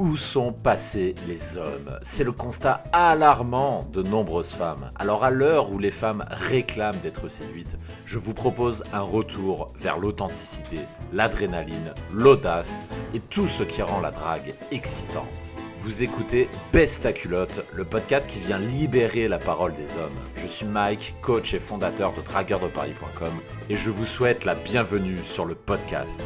Où 0.00 0.16
sont 0.16 0.54
passés 0.54 1.14
les 1.28 1.58
hommes? 1.58 1.98
C'est 2.00 2.24
le 2.24 2.32
constat 2.32 2.84
alarmant 2.90 3.86
de 3.92 4.02
nombreuses 4.02 4.52
femmes. 4.52 4.90
Alors 4.96 5.24
à 5.24 5.30
l'heure 5.30 5.70
où 5.70 5.78
les 5.78 5.90
femmes 5.90 6.24
réclament 6.30 6.98
d'être 7.02 7.28
séduites, 7.28 7.76
je 8.06 8.16
vous 8.16 8.32
propose 8.32 8.82
un 8.94 9.02
retour 9.02 9.74
vers 9.76 9.98
l'authenticité, 9.98 10.78
l'adrénaline, 11.12 11.92
l'audace 12.14 12.82
et 13.12 13.20
tout 13.20 13.46
ce 13.46 13.62
qui 13.62 13.82
rend 13.82 14.00
la 14.00 14.10
drague 14.10 14.54
excitante. 14.70 15.54
Vous 15.80 16.02
écoutez 16.02 16.48
Besta 16.72 17.10
ta 17.10 17.12
culotte, 17.12 17.62
le 17.74 17.84
podcast 17.84 18.26
qui 18.26 18.38
vient 18.38 18.58
libérer 18.58 19.28
la 19.28 19.38
parole 19.38 19.74
des 19.74 19.98
hommes. 19.98 20.18
Je 20.36 20.46
suis 20.46 20.66
Mike, 20.66 21.14
coach 21.20 21.52
et 21.52 21.58
fondateur 21.58 22.14
de 22.14 22.22
dragueurdeparis.com 22.22 23.34
et 23.68 23.74
je 23.74 23.90
vous 23.90 24.06
souhaite 24.06 24.46
la 24.46 24.54
bienvenue 24.54 25.18
sur 25.26 25.44
le 25.44 25.54
podcast. 25.54 26.22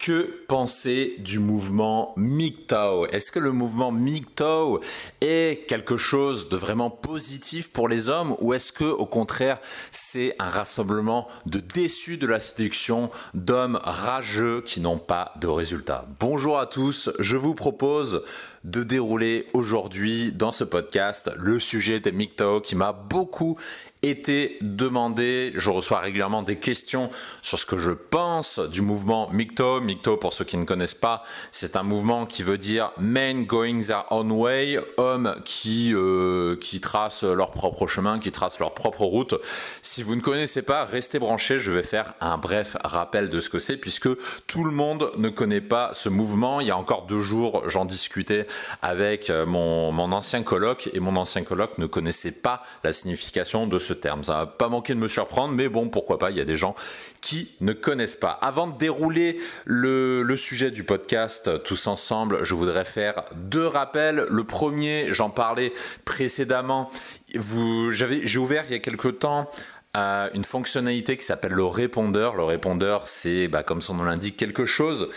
Que 0.00 0.44
penser 0.48 1.16
du 1.18 1.38
mouvement 1.40 2.14
MGTOW 2.16 3.08
Est-ce 3.12 3.30
que 3.30 3.38
le 3.38 3.52
mouvement 3.52 3.92
MGTOW 3.92 4.80
est 5.20 5.66
quelque 5.68 5.98
chose 5.98 6.48
de 6.48 6.56
vraiment 6.56 6.88
positif 6.88 7.70
pour 7.70 7.86
les 7.86 8.08
hommes 8.08 8.34
ou 8.40 8.54
est-ce 8.54 8.72
que 8.72 8.84
au 8.84 9.04
contraire 9.04 9.58
c'est 9.92 10.36
un 10.38 10.48
rassemblement 10.48 11.28
de 11.44 11.60
déçus 11.60 12.16
de 12.16 12.26
la 12.26 12.40
séduction, 12.40 13.10
d'hommes 13.34 13.78
rageux 13.82 14.62
qui 14.62 14.80
n'ont 14.80 14.96
pas 14.96 15.34
de 15.38 15.48
résultats? 15.48 16.06
Bonjour 16.18 16.58
à 16.58 16.64
tous, 16.64 17.10
je 17.18 17.36
vous 17.36 17.54
propose 17.54 18.22
de 18.64 18.82
dérouler 18.82 19.46
aujourd'hui 19.54 20.32
dans 20.32 20.52
ce 20.52 20.64
podcast 20.64 21.30
le 21.38 21.58
sujet 21.58 21.98
des 22.00 22.12
MGTOW 22.12 22.60
qui 22.60 22.76
m'a 22.76 22.92
beaucoup 22.92 23.56
été 24.02 24.56
demandé. 24.62 25.52
Je 25.56 25.70
reçois 25.70 25.98
régulièrement 25.98 26.42
des 26.42 26.56
questions 26.56 27.10
sur 27.42 27.58
ce 27.58 27.66
que 27.66 27.76
je 27.76 27.90
pense 27.90 28.58
du 28.58 28.80
mouvement 28.80 29.28
MGTOW. 29.30 29.80
MGTOW, 29.80 30.16
pour 30.16 30.32
ceux 30.32 30.44
qui 30.44 30.56
ne 30.56 30.64
connaissent 30.64 30.94
pas, 30.94 31.22
c'est 31.52 31.76
un 31.76 31.82
mouvement 31.82 32.26
qui 32.26 32.42
veut 32.42 32.58
dire 32.58 32.92
Men 32.98 33.44
Going 33.44 33.80
Their 33.80 34.04
Own 34.10 34.32
Way, 34.32 34.78
hommes 34.96 35.36
qui, 35.44 35.92
euh, 35.94 36.56
qui 36.56 36.80
tracent 36.80 37.24
leur 37.24 37.50
propre 37.52 37.86
chemin, 37.86 38.18
qui 38.18 38.32
tracent 38.32 38.58
leur 38.58 38.74
propre 38.74 39.02
route. 39.02 39.34
Si 39.82 40.02
vous 40.02 40.16
ne 40.16 40.20
connaissez 40.20 40.62
pas, 40.62 40.84
restez 40.84 41.18
branchés. 41.18 41.58
Je 41.58 41.72
vais 41.72 41.82
faire 41.82 42.14
un 42.20 42.38
bref 42.38 42.76
rappel 42.82 43.28
de 43.28 43.40
ce 43.40 43.50
que 43.50 43.58
c'est 43.58 43.76
puisque 43.76 44.08
tout 44.46 44.64
le 44.64 44.72
monde 44.72 45.12
ne 45.18 45.28
connaît 45.28 45.60
pas 45.60 45.90
ce 45.92 46.08
mouvement. 46.08 46.60
Il 46.60 46.66
y 46.66 46.70
a 46.70 46.76
encore 46.76 47.06
deux 47.06 47.20
jours, 47.20 47.68
j'en 47.68 47.84
discutais 47.84 48.46
avec 48.82 49.30
euh, 49.30 49.46
mon, 49.46 49.92
mon 49.92 50.12
ancien 50.12 50.42
colloque 50.42 50.90
et 50.92 51.00
mon 51.00 51.16
ancien 51.16 51.42
colloque 51.42 51.78
ne 51.78 51.86
connaissait 51.86 52.32
pas 52.32 52.62
la 52.84 52.92
signification 52.92 53.66
de 53.66 53.78
ce 53.78 53.92
terme. 53.92 54.24
Ça 54.24 54.34
va 54.34 54.46
pas 54.46 54.68
manqué 54.68 54.94
de 54.94 54.98
me 54.98 55.08
surprendre, 55.08 55.54
mais 55.54 55.68
bon, 55.68 55.88
pourquoi 55.88 56.18
pas, 56.18 56.30
il 56.30 56.36
y 56.36 56.40
a 56.40 56.44
des 56.44 56.56
gens 56.56 56.74
qui 57.20 57.54
ne 57.60 57.72
connaissent 57.72 58.14
pas. 58.14 58.38
Avant 58.42 58.66
de 58.66 58.78
dérouler 58.78 59.38
le, 59.64 60.22
le 60.22 60.36
sujet 60.36 60.70
du 60.70 60.84
podcast 60.84 61.62
tous 61.64 61.86
ensemble, 61.86 62.44
je 62.44 62.54
voudrais 62.54 62.84
faire 62.84 63.24
deux 63.34 63.66
rappels. 63.66 64.26
Le 64.28 64.44
premier, 64.44 65.08
j'en 65.12 65.30
parlais 65.30 65.72
précédemment, 66.04 66.90
j'ai 67.34 68.38
ouvert 68.38 68.64
il 68.68 68.72
y 68.72 68.76
a 68.76 68.80
quelque 68.80 69.08
temps 69.08 69.50
euh, 69.96 70.28
une 70.34 70.44
fonctionnalité 70.44 71.16
qui 71.16 71.24
s'appelle 71.24 71.50
le 71.50 71.64
répondeur. 71.64 72.36
Le 72.36 72.44
répondeur, 72.44 73.08
c'est, 73.08 73.48
bah, 73.48 73.64
comme 73.64 73.82
son 73.82 73.94
nom 73.94 74.04
l'indique, 74.04 74.36
quelque 74.36 74.64
chose 74.64 75.08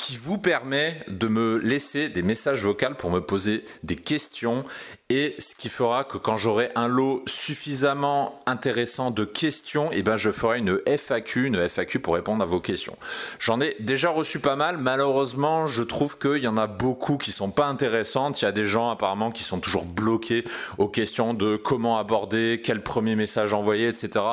qui 0.00 0.16
vous 0.16 0.38
permet 0.38 1.04
de 1.08 1.28
me 1.28 1.58
laisser 1.58 2.08
des 2.08 2.22
messages 2.22 2.62
vocaux 2.62 2.94
pour 2.96 3.10
me 3.10 3.20
poser 3.20 3.64
des 3.82 3.96
questions 3.96 4.64
et 5.10 5.34
ce 5.40 5.56
qui 5.56 5.68
fera 5.68 6.04
que 6.04 6.18
quand 6.18 6.36
j'aurai 6.36 6.70
un 6.76 6.86
lot 6.86 7.24
suffisamment 7.26 8.40
intéressant 8.46 9.10
de 9.10 9.24
questions, 9.24 9.90
eh 9.90 10.02
ben 10.02 10.16
je 10.16 10.30
ferai 10.30 10.60
une 10.60 10.80
FAQ, 10.86 11.46
une 11.46 11.68
FAQ 11.68 11.98
pour 11.98 12.14
répondre 12.14 12.44
à 12.44 12.46
vos 12.46 12.60
questions. 12.60 12.96
J'en 13.40 13.60
ai 13.60 13.74
déjà 13.80 14.10
reçu 14.10 14.38
pas 14.38 14.54
mal. 14.54 14.78
Malheureusement, 14.78 15.66
je 15.66 15.82
trouve 15.82 16.16
qu'il 16.16 16.38
y 16.44 16.46
en 16.46 16.56
a 16.56 16.68
beaucoup 16.68 17.16
qui 17.16 17.32
sont 17.32 17.50
pas 17.50 17.66
intéressantes. 17.66 18.40
Il 18.40 18.44
y 18.44 18.48
a 18.48 18.52
des 18.52 18.66
gens 18.66 18.88
apparemment 18.88 19.32
qui 19.32 19.42
sont 19.42 19.58
toujours 19.58 19.84
bloqués 19.84 20.44
aux 20.78 20.86
questions 20.86 21.34
de 21.34 21.56
comment 21.56 21.98
aborder, 21.98 22.62
quel 22.64 22.80
premier 22.80 23.16
message 23.16 23.52
envoyer, 23.52 23.88
etc. 23.88 24.24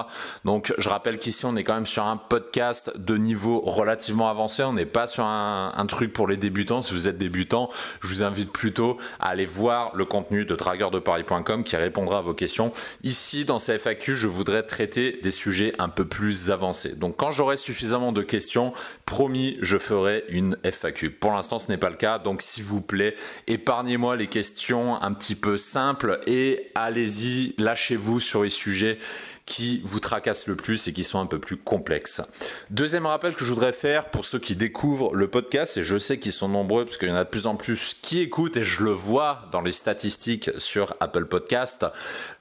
Donc, 0.45 0.75
je 0.77 0.89
rappelle 0.89 1.17
qu'ici 1.17 1.45
on 1.45 1.55
est 1.55 1.63
quand 1.63 1.73
même 1.73 1.87
sur 1.87 2.05
un 2.05 2.17
podcast 2.17 2.95
de 2.95 3.17
niveau 3.17 3.61
relativement 3.61 4.29
avancé. 4.29 4.63
On 4.63 4.73
n'est 4.73 4.85
pas 4.85 5.07
sur 5.07 5.25
un, 5.25 5.56
un 5.75 5.85
truc 5.85 6.13
pour 6.13 6.27
les 6.27 6.37
débutants. 6.37 6.81
Si 6.81 6.93
vous 6.93 7.07
êtes 7.07 7.17
débutant, 7.17 7.69
je 8.01 8.07
vous 8.07 8.23
invite 8.23 8.51
plutôt 8.51 8.97
à 9.19 9.29
aller 9.29 9.45
voir 9.45 9.95
le 9.95 10.05
contenu 10.05 10.45
de 10.45 10.55
dragueurdeparis.com 10.55 11.63
qui 11.63 11.75
répondra 11.75 12.19
à 12.19 12.21
vos 12.21 12.33
questions. 12.33 12.71
Ici, 13.03 13.45
dans 13.45 13.59
ces 13.59 13.77
FAQ, 13.77 14.15
je 14.15 14.27
voudrais 14.27 14.63
traiter 14.63 15.19
des 15.23 15.31
sujets 15.31 15.73
un 15.79 15.89
peu 15.89 16.05
plus 16.05 16.51
avancés. 16.51 16.95
Donc, 16.95 17.17
quand 17.17 17.31
j'aurai 17.31 17.57
suffisamment 17.57 18.11
de 18.11 18.21
questions, 18.21 18.73
promis, 19.05 19.57
je 19.61 19.77
ferai 19.77 20.23
une 20.29 20.57
FAQ. 20.63 21.11
Pour 21.11 21.31
l'instant, 21.31 21.59
ce 21.59 21.69
n'est 21.69 21.77
pas 21.77 21.89
le 21.89 21.95
cas. 21.95 22.19
Donc, 22.19 22.41
s'il 22.41 22.63
vous 22.63 22.81
plaît, 22.81 23.15
épargnez-moi 23.47 24.15
les 24.15 24.27
questions 24.27 25.01
un 25.01 25.13
petit 25.13 25.35
peu 25.35 25.57
simples 25.57 26.19
et 26.27 26.71
allez-y, 26.75 27.55
lâchez-vous 27.57 28.19
sur 28.19 28.43
les 28.43 28.49
sujets 28.49 28.99
qui 29.47 29.81
vous 29.85 29.99
tracassent 29.99 30.45
le 30.45 30.55
plus 30.55 30.87
et 30.87 30.93
qui 30.93 31.03
sont 31.03 31.19
un 31.19 31.25
peu 31.25 31.39
plus 31.39 31.57
complexes. 31.57 32.21
Deuxième 32.69 33.05
rappel 33.05 33.33
que 33.33 33.45
je 33.45 33.53
voudrais 33.53 33.71
faire 33.71 34.11
pour 34.11 34.25
ceux 34.25 34.39
qui 34.39 34.55
découvrent 34.55 35.15
le 35.15 35.27
podcast, 35.27 35.77
et 35.77 35.83
je 35.83 35.97
sais 35.97 36.19
qu'ils 36.19 36.33
sont 36.33 36.49
nombreux 36.49 36.85
parce 36.85 36.97
qu'il 36.97 37.07
y 37.07 37.11
en 37.11 37.15
a 37.15 37.23
de 37.23 37.29
plus 37.29 37.47
en 37.47 37.55
plus 37.55 37.95
qui 38.01 38.19
écoutent 38.19 38.57
et 38.57 38.63
je 38.63 38.83
le 38.83 38.91
vois 38.91 39.47
dans 39.51 39.61
les 39.61 39.71
statistiques 39.71 40.51
sur 40.57 40.95
Apple 40.99 41.25
Podcast, 41.25 41.85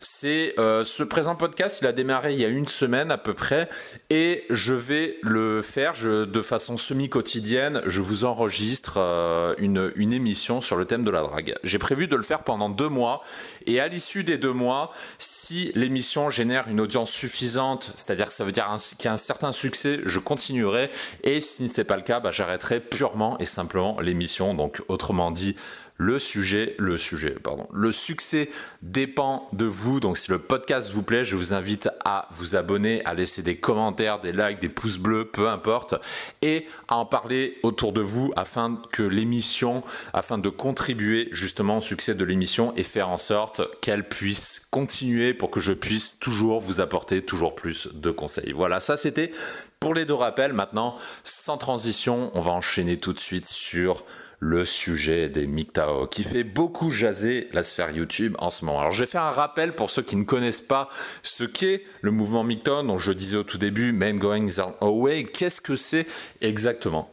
c'est 0.00 0.54
euh, 0.58 0.82
ce 0.82 1.04
présent 1.04 1.36
podcast, 1.36 1.78
il 1.80 1.86
a 1.86 1.92
démarré 1.92 2.34
il 2.34 2.40
y 2.40 2.44
a 2.44 2.48
une 2.48 2.66
semaine 2.66 3.12
à 3.12 3.18
peu 3.18 3.34
près 3.34 3.68
et 4.10 4.44
je 4.50 4.74
vais 4.74 5.18
le 5.22 5.62
faire 5.62 5.94
de 6.02 6.42
façon 6.42 6.76
semi-quotidienne. 6.76 7.82
Je 7.86 8.00
vous 8.00 8.24
enregistre 8.24 8.94
euh, 8.98 9.54
une, 9.58 9.92
une 9.94 10.12
émission 10.12 10.60
sur 10.60 10.76
le 10.76 10.84
thème 10.84 11.04
de 11.04 11.10
la 11.12 11.22
drague. 11.22 11.54
J'ai 11.62 11.78
prévu 11.78 12.08
de 12.08 12.16
le 12.16 12.24
faire 12.24 12.42
pendant 12.42 12.68
deux 12.68 12.88
mois 12.88 13.22
et 13.66 13.78
à 13.78 13.86
l'issue 13.86 14.24
des 14.24 14.38
deux 14.38 14.52
mois, 14.52 14.92
si 15.18 15.70
l'émission 15.74 16.30
génère 16.30 16.66
une 16.68 16.80
audience 16.80 16.95
suffisante, 17.04 17.92
c'est-à-dire 17.96 18.28
que 18.28 18.32
ça 18.32 18.44
veut 18.44 18.52
dire 18.52 18.68
qu'il 18.96 19.04
y 19.04 19.08
a 19.08 19.12
un 19.12 19.18
certain 19.18 19.52
succès, 19.52 20.00
je 20.04 20.18
continuerai. 20.18 20.90
Et 21.22 21.40
si 21.40 21.68
ce 21.68 21.80
n'est 21.80 21.84
pas 21.84 21.96
le 21.96 22.02
cas, 22.02 22.20
bah, 22.20 22.30
j'arrêterai 22.30 22.80
purement 22.80 23.38
et 23.38 23.44
simplement 23.44 24.00
l'émission. 24.00 24.54
Donc 24.54 24.82
autrement 24.88 25.30
dit, 25.30 25.56
le 25.98 26.18
sujet, 26.18 26.74
le 26.78 26.98
sujet, 26.98 27.30
pardon, 27.30 27.68
le 27.72 27.92
succès 27.92 28.50
dépend 28.82 29.48
de 29.52 29.64
vous. 29.64 30.00
Donc, 30.00 30.18
si 30.18 30.30
le 30.30 30.38
podcast 30.38 30.90
vous 30.90 31.02
plaît, 31.02 31.24
je 31.24 31.36
vous 31.36 31.54
invite 31.54 31.88
à 32.04 32.28
vous 32.32 32.56
abonner, 32.56 33.04
à 33.04 33.14
laisser 33.14 33.42
des 33.42 33.56
commentaires, 33.56 34.20
des 34.20 34.32
likes, 34.32 34.60
des 34.60 34.68
pouces 34.68 34.98
bleus, 34.98 35.24
peu 35.24 35.48
importe, 35.48 35.94
et 36.42 36.66
à 36.88 36.96
en 36.96 37.06
parler 37.06 37.58
autour 37.62 37.92
de 37.92 38.00
vous 38.00 38.32
afin 38.36 38.80
que 38.92 39.02
l'émission, 39.02 39.82
afin 40.12 40.38
de 40.38 40.48
contribuer 40.48 41.28
justement 41.32 41.78
au 41.78 41.80
succès 41.80 42.14
de 42.14 42.24
l'émission 42.24 42.74
et 42.76 42.82
faire 42.82 43.08
en 43.08 43.16
sorte 43.16 43.62
qu'elle 43.80 44.08
puisse 44.08 44.66
continuer 44.70 45.34
pour 45.34 45.50
que 45.50 45.60
je 45.60 45.72
puisse 45.72 46.18
toujours 46.18 46.60
vous 46.60 46.80
apporter 46.80 47.22
toujours 47.22 47.54
plus 47.54 47.88
de 47.92 48.10
conseils. 48.10 48.52
Voilà, 48.52 48.80
ça 48.80 48.96
c'était 48.96 49.32
pour 49.80 49.94
les 49.94 50.04
deux 50.04 50.14
rappels. 50.14 50.52
Maintenant, 50.52 50.96
sans 51.24 51.56
transition, 51.58 52.30
on 52.34 52.40
va 52.40 52.52
enchaîner 52.52 52.98
tout 52.98 53.12
de 53.12 53.20
suite 53.20 53.46
sur 53.46 54.04
le 54.38 54.64
sujet 54.64 55.28
des 55.28 55.46
MGTOW 55.46 56.08
qui 56.08 56.22
fait 56.22 56.44
beaucoup 56.44 56.90
jaser 56.90 57.48
la 57.52 57.62
sphère 57.62 57.90
YouTube 57.90 58.34
en 58.38 58.50
ce 58.50 58.64
moment. 58.64 58.80
Alors 58.80 58.92
je 58.92 59.00
vais 59.00 59.10
faire 59.10 59.22
un 59.22 59.30
rappel 59.30 59.74
pour 59.74 59.90
ceux 59.90 60.02
qui 60.02 60.16
ne 60.16 60.24
connaissent 60.24 60.60
pas 60.60 60.88
ce 61.22 61.44
qu'est 61.44 61.84
le 62.02 62.10
mouvement 62.10 62.44
MGTOW 62.44 62.82
dont 62.82 62.98
je 62.98 63.12
disais 63.12 63.36
au 63.36 63.44
tout 63.44 63.58
début, 63.58 63.92
Men 63.92 64.18
Going 64.18 64.48
Away. 64.80 65.24
Qu'est-ce 65.24 65.60
que 65.60 65.76
c'est 65.76 66.06
exactement? 66.40 67.10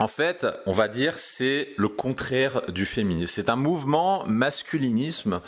En 0.00 0.08
fait, 0.08 0.46
on 0.66 0.72
va 0.72 0.86
dire 0.86 1.18
c'est 1.18 1.70
le 1.76 1.88
contraire 1.88 2.62
du 2.68 2.86
féminisme. 2.86 3.32
C'est 3.34 3.50
un 3.50 3.56
mouvement 3.56 4.24
masculinisme 4.26 5.40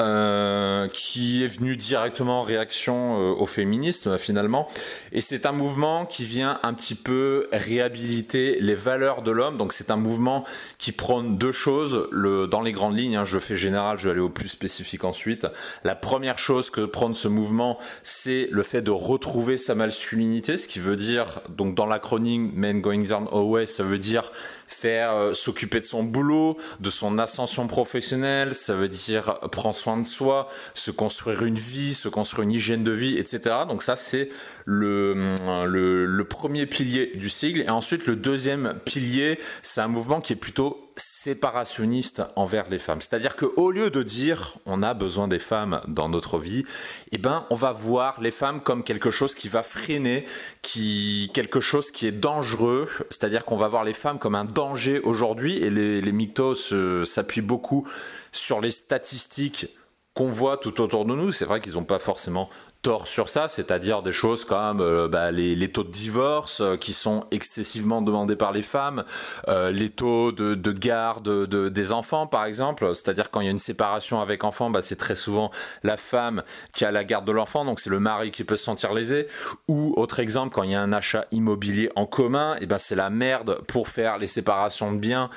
euh, 0.00 0.88
qui 0.88 1.44
est 1.44 1.46
venu 1.46 1.76
directement 1.76 2.40
en 2.40 2.42
réaction 2.42 3.20
euh, 3.20 3.34
au 3.34 3.46
féminisme 3.46 4.18
finalement, 4.18 4.66
et 5.12 5.20
c'est 5.20 5.46
un 5.46 5.52
mouvement 5.52 6.04
qui 6.04 6.24
vient 6.24 6.58
un 6.64 6.74
petit 6.74 6.96
peu 6.96 7.48
réhabiliter 7.52 8.58
les 8.60 8.74
valeurs 8.74 9.22
de 9.22 9.30
l'homme. 9.30 9.56
Donc 9.56 9.72
c'est 9.72 9.90
un 9.90 9.96
mouvement 9.96 10.44
qui 10.78 10.90
prône 10.90 11.38
deux 11.38 11.52
choses. 11.52 12.08
Dans 12.50 12.60
les 12.60 12.72
grandes 12.72 12.98
lignes, 12.98 13.16
hein, 13.16 13.24
je 13.24 13.38
fais 13.38 13.56
général, 13.56 13.98
je 13.98 14.04
vais 14.04 14.12
aller 14.12 14.20
au 14.20 14.28
plus 14.28 14.48
spécifique 14.48 15.04
ensuite. 15.04 15.46
La 15.84 15.94
première 15.94 16.38
chose 16.38 16.70
que 16.70 16.84
prône 16.84 17.14
ce 17.14 17.28
mouvement, 17.28 17.78
c'est 18.02 18.48
le 18.50 18.62
fait 18.62 18.82
de 18.82 18.90
retrouver 18.90 19.56
sa 19.56 19.74
masculinité, 19.74 20.56
ce 20.56 20.66
qui 20.66 20.80
veut 20.80 20.96
dire 20.96 21.40
donc 21.48 21.74
dans 21.74 21.86
l'acronyme 21.86 22.50
Men 22.54 22.80
Going 22.80 23.04
Their 23.04 23.32
Away, 23.32 23.66
ça 23.66 23.84
veut 23.84 23.91
veut 23.92 23.98
dire 23.98 24.32
faire 24.72 25.14
euh, 25.14 25.34
s'occuper 25.34 25.80
de 25.80 25.84
son 25.84 26.02
boulot, 26.02 26.56
de 26.80 26.90
son 26.90 27.18
ascension 27.18 27.66
professionnelle, 27.66 28.54
ça 28.54 28.74
veut 28.74 28.88
dire 28.88 29.38
prendre 29.50 29.74
soin 29.74 29.96
de 29.96 30.06
soi, 30.06 30.48
se 30.74 30.90
construire 30.90 31.42
une 31.42 31.58
vie, 31.58 31.94
se 31.94 32.08
construire 32.08 32.42
une 32.44 32.52
hygiène 32.52 32.84
de 32.84 32.92
vie, 32.92 33.18
etc. 33.18 33.56
Donc 33.68 33.82
ça 33.82 33.96
c'est 33.96 34.28
le, 34.64 35.34
le, 35.66 36.06
le 36.06 36.24
premier 36.24 36.66
pilier 36.66 37.12
du 37.14 37.28
sigle. 37.28 37.60
Et 37.60 37.70
ensuite 37.70 38.06
le 38.06 38.16
deuxième 38.16 38.78
pilier, 38.84 39.38
c'est 39.62 39.80
un 39.80 39.88
mouvement 39.88 40.20
qui 40.20 40.32
est 40.32 40.36
plutôt 40.36 40.82
séparationniste 40.96 42.22
envers 42.36 42.68
les 42.68 42.78
femmes. 42.78 43.00
C'est-à-dire 43.00 43.36
qu'au 43.36 43.70
lieu 43.70 43.90
de 43.90 44.02
dire 44.02 44.58
on 44.66 44.82
a 44.82 44.94
besoin 44.94 45.28
des 45.28 45.38
femmes 45.38 45.80
dans 45.88 46.08
notre 46.08 46.38
vie, 46.38 46.64
eh 47.12 47.18
ben 47.18 47.46
on 47.50 47.54
va 47.54 47.72
voir 47.72 48.20
les 48.20 48.30
femmes 48.30 48.60
comme 48.60 48.82
quelque 48.82 49.10
chose 49.10 49.34
qui 49.34 49.48
va 49.48 49.62
freiner, 49.62 50.26
qui 50.60 51.30
quelque 51.34 51.60
chose 51.60 51.90
qui 51.90 52.06
est 52.06 52.12
dangereux. 52.12 52.88
C'est-à-dire 53.10 53.44
qu'on 53.44 53.56
va 53.56 53.68
voir 53.68 53.84
les 53.84 53.92
femmes 53.92 54.18
comme 54.18 54.34
un 54.34 54.44
danger 54.44 54.61
aujourd'hui 55.04 55.58
et 55.58 55.70
les, 55.70 56.12
mythos 56.12 57.04
s'appuient 57.04 57.40
beaucoup 57.40 57.86
sur 58.32 58.60
les 58.60 58.70
statistiques 58.70 59.68
qu'on 60.14 60.28
voit 60.28 60.58
tout 60.58 60.80
autour 60.80 61.04
de 61.04 61.14
nous. 61.14 61.32
C'est 61.32 61.44
vrai 61.44 61.60
qu'ils 61.60 61.74
n'ont 61.74 61.84
pas 61.84 61.98
forcément 61.98 62.48
tort 62.82 63.06
sur 63.06 63.28
ça, 63.28 63.48
c'est-à-dire 63.48 64.02
des 64.02 64.10
choses 64.10 64.44
comme 64.44 64.80
euh, 64.80 65.06
bah, 65.06 65.30
les, 65.30 65.54
les, 65.54 65.70
taux 65.70 65.84
de 65.84 65.90
divorce 65.90 66.60
euh, 66.60 66.76
qui 66.76 66.92
sont 66.92 67.26
excessivement 67.30 68.02
demandés 68.02 68.34
par 68.34 68.50
les 68.50 68.62
femmes, 68.62 69.04
euh, 69.46 69.70
les 69.70 69.88
taux 69.88 70.32
de, 70.32 70.56
de 70.56 70.72
garde 70.72 71.46
de, 71.46 71.68
des 71.68 71.92
enfants 71.92 72.26
par 72.26 72.44
exemple, 72.44 72.90
c'est-à-dire 72.96 73.30
quand 73.30 73.40
il 73.40 73.44
y 73.44 73.48
a 73.48 73.52
une 73.52 73.58
séparation 73.58 74.20
avec 74.20 74.42
enfant, 74.42 74.68
bah, 74.68 74.82
c'est 74.82 74.96
très 74.96 75.14
souvent 75.14 75.52
la 75.84 75.96
femme 75.96 76.42
qui 76.72 76.84
a 76.84 76.90
la 76.90 77.04
garde 77.04 77.24
de 77.24 77.30
l'enfant, 77.30 77.64
donc 77.64 77.78
c'est 77.78 77.90
le 77.90 78.00
mari 78.00 78.32
qui 78.32 78.42
peut 78.42 78.56
se 78.56 78.64
sentir 78.64 78.92
lésé. 78.92 79.28
Ou 79.68 79.94
autre 79.96 80.18
exemple, 80.18 80.52
quand 80.52 80.64
il 80.64 80.72
y 80.72 80.74
a 80.74 80.82
un 80.82 80.92
achat 80.92 81.26
immobilier 81.30 81.90
en 81.94 82.06
commun, 82.06 82.56
et 82.60 82.66
ben 82.66 82.78
c'est 82.78 82.96
la 82.96 83.10
merde 83.10 83.60
pour 83.68 83.86
faire 83.86 84.18
les 84.18 84.26
séparations 84.26 84.92
de 84.92 84.98
biens 84.98 85.30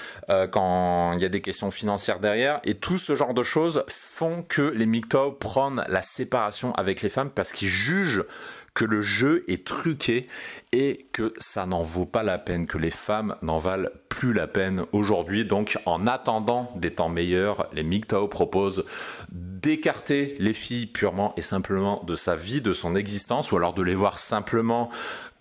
quand 0.51 1.13
il 1.13 1.21
y 1.21 1.25
a 1.25 1.29
des 1.29 1.41
questions 1.41 1.69
financières 1.69 2.19
derrière. 2.19 2.59
Et 2.63 2.73
tout 2.73 2.97
ce 2.97 3.15
genre 3.15 3.33
de 3.33 3.43
choses 3.43 3.83
font 3.87 4.43
que 4.47 4.61
les 4.61 4.85
MGTOW 4.85 5.33
prennent 5.33 5.83
la 5.87 6.01
séparation 6.01 6.73
avec 6.75 7.01
les 7.01 7.09
femmes 7.09 7.29
parce 7.35 7.51
qu'ils 7.51 7.67
jugent 7.67 8.23
que 8.75 8.85
le 8.85 9.01
jeu 9.01 9.45
est 9.47 9.65
truqué 9.65 10.27
et 10.73 11.07
que 11.13 11.33
ça 11.37 11.65
n'en 11.65 11.81
vaut 11.81 12.05
pas 12.05 12.23
la 12.23 12.37
peine, 12.37 12.67
que 12.67 12.77
les 12.77 12.91
femmes 12.91 13.37
n'en 13.41 13.57
valent 13.57 13.89
plus 14.09 14.33
la 14.33 14.47
peine 14.47 14.85
aujourd'hui. 14.91 15.45
Donc 15.45 15.79
en 15.85 16.05
attendant 16.07 16.71
des 16.75 16.91
temps 16.91 17.09
meilleurs, 17.09 17.69
les 17.73 17.83
MGTOW 17.83 18.27
proposent 18.27 18.83
d'écarter 19.31 20.35
les 20.39 20.53
filles 20.53 20.87
purement 20.87 21.33
et 21.37 21.41
simplement 21.41 22.03
de 22.05 22.15
sa 22.15 22.35
vie, 22.35 22.61
de 22.61 22.73
son 22.73 22.95
existence, 22.95 23.51
ou 23.51 23.57
alors 23.57 23.73
de 23.73 23.81
les 23.81 23.95
voir 23.95 24.19
simplement 24.19 24.89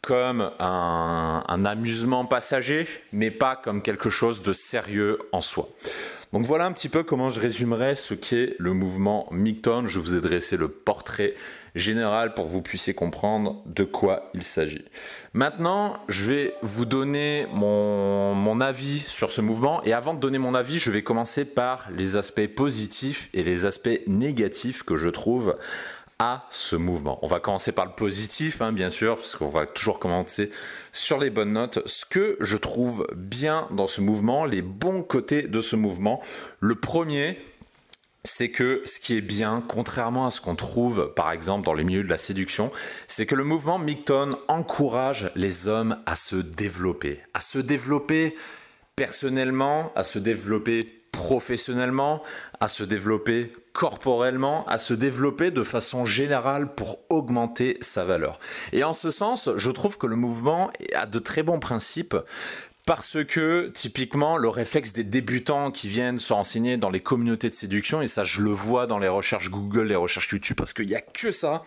comme 0.04 0.50
un, 0.58 1.64
amusement 1.64 2.26
passager, 2.26 2.86
mais 3.12 3.30
pas 3.30 3.56
comme 3.56 3.80
quelque 3.80 4.10
chose 4.10 4.42
de 4.42 4.52
sérieux 4.52 5.18
en 5.32 5.40
soi. 5.40 5.70
Donc 6.32 6.44
voilà 6.44 6.66
un 6.66 6.72
petit 6.72 6.88
peu 6.88 7.04
comment 7.04 7.30
je 7.30 7.40
résumerai 7.40 7.94
ce 7.94 8.12
qu'est 8.12 8.56
le 8.58 8.74
mouvement 8.74 9.28
Micton. 9.30 9.84
Je 9.86 10.00
vous 10.00 10.14
ai 10.14 10.20
dressé 10.20 10.56
le 10.56 10.68
portrait 10.68 11.34
général 11.74 12.34
pour 12.34 12.44
que 12.46 12.50
vous 12.50 12.60
puissiez 12.60 12.92
comprendre 12.92 13.62
de 13.66 13.84
quoi 13.84 14.30
il 14.34 14.42
s'agit. 14.42 14.84
Maintenant, 15.32 15.96
je 16.08 16.24
vais 16.24 16.54
vous 16.62 16.84
donner 16.84 17.46
mon, 17.52 18.34
mon, 18.34 18.60
avis 18.60 19.04
sur 19.06 19.30
ce 19.30 19.40
mouvement. 19.40 19.82
Et 19.84 19.92
avant 19.92 20.12
de 20.12 20.20
donner 20.20 20.38
mon 20.38 20.54
avis, 20.54 20.78
je 20.78 20.90
vais 20.90 21.02
commencer 21.02 21.44
par 21.44 21.88
les 21.96 22.16
aspects 22.16 22.46
positifs 22.48 23.30
et 23.32 23.42
les 23.42 23.64
aspects 23.64 24.00
négatifs 24.06 24.82
que 24.82 24.96
je 24.96 25.08
trouve 25.08 25.56
à 26.18 26.46
ce 26.50 26.76
mouvement. 26.76 27.18
On 27.22 27.26
va 27.26 27.40
commencer 27.40 27.72
par 27.72 27.86
le 27.86 27.92
positif, 27.92 28.60
hein, 28.60 28.72
bien 28.72 28.90
sûr, 28.90 29.16
parce 29.16 29.36
qu'on 29.36 29.48
va 29.48 29.66
toujours 29.66 29.98
commencer 29.98 30.50
sur 30.92 31.18
les 31.18 31.30
bonnes 31.30 31.52
notes. 31.52 31.80
Ce 31.86 32.04
que 32.04 32.36
je 32.40 32.56
trouve 32.56 33.06
bien 33.14 33.66
dans 33.70 33.88
ce 33.88 34.00
mouvement, 34.00 34.44
les 34.44 34.62
bons 34.62 35.02
côtés 35.02 35.42
de 35.42 35.60
ce 35.60 35.76
mouvement. 35.76 36.22
Le 36.60 36.76
premier, 36.76 37.38
c'est 38.24 38.50
que 38.50 38.82
ce 38.86 39.00
qui 39.00 39.16
est 39.16 39.20
bien, 39.20 39.62
contrairement 39.66 40.26
à 40.26 40.30
ce 40.30 40.40
qu'on 40.40 40.56
trouve 40.56 41.12
par 41.14 41.30
exemple 41.30 41.64
dans 41.64 41.74
les 41.74 41.84
milieux 41.84 42.04
de 42.04 42.08
la 42.08 42.18
séduction, 42.18 42.70
c'est 43.06 43.26
que 43.26 43.34
le 43.34 43.44
mouvement 43.44 43.78
Micton 43.78 44.38
encourage 44.48 45.30
les 45.34 45.68
hommes 45.68 45.98
à 46.06 46.16
se 46.16 46.36
développer, 46.36 47.20
à 47.34 47.40
se 47.40 47.58
développer 47.58 48.34
personnellement, 48.96 49.92
à 49.94 50.02
se 50.02 50.18
développer 50.18 51.03
professionnellement, 51.14 52.22
à 52.60 52.68
se 52.68 52.82
développer 52.82 53.52
corporellement, 53.72 54.66
à 54.66 54.78
se 54.78 54.94
développer 54.94 55.50
de 55.50 55.62
façon 55.62 56.04
générale 56.04 56.74
pour 56.74 57.00
augmenter 57.08 57.78
sa 57.80 58.04
valeur. 58.04 58.38
Et 58.72 58.84
en 58.84 58.92
ce 58.92 59.10
sens, 59.10 59.48
je 59.56 59.70
trouve 59.70 59.96
que 59.96 60.06
le 60.06 60.16
mouvement 60.16 60.70
a 60.94 61.06
de 61.06 61.18
très 61.18 61.42
bons 61.42 61.60
principes 61.60 62.16
parce 62.86 63.24
que 63.24 63.70
typiquement 63.74 64.36
le 64.36 64.48
réflexe 64.48 64.92
des 64.92 65.04
débutants 65.04 65.70
qui 65.70 65.88
viennent 65.88 66.18
se 66.18 66.32
renseigner 66.32 66.76
dans 66.76 66.90
les 66.90 67.00
communautés 67.00 67.48
de 67.48 67.54
séduction, 67.54 68.02
et 68.02 68.06
ça 68.06 68.24
je 68.24 68.42
le 68.42 68.50
vois 68.50 68.86
dans 68.86 68.98
les 68.98 69.08
recherches 69.08 69.50
Google, 69.50 69.84
les 69.84 69.94
recherches 69.94 70.30
YouTube, 70.30 70.56
parce 70.56 70.74
qu'il 70.74 70.86
n'y 70.86 70.94
a 70.94 71.00
que 71.00 71.32
ça, 71.32 71.62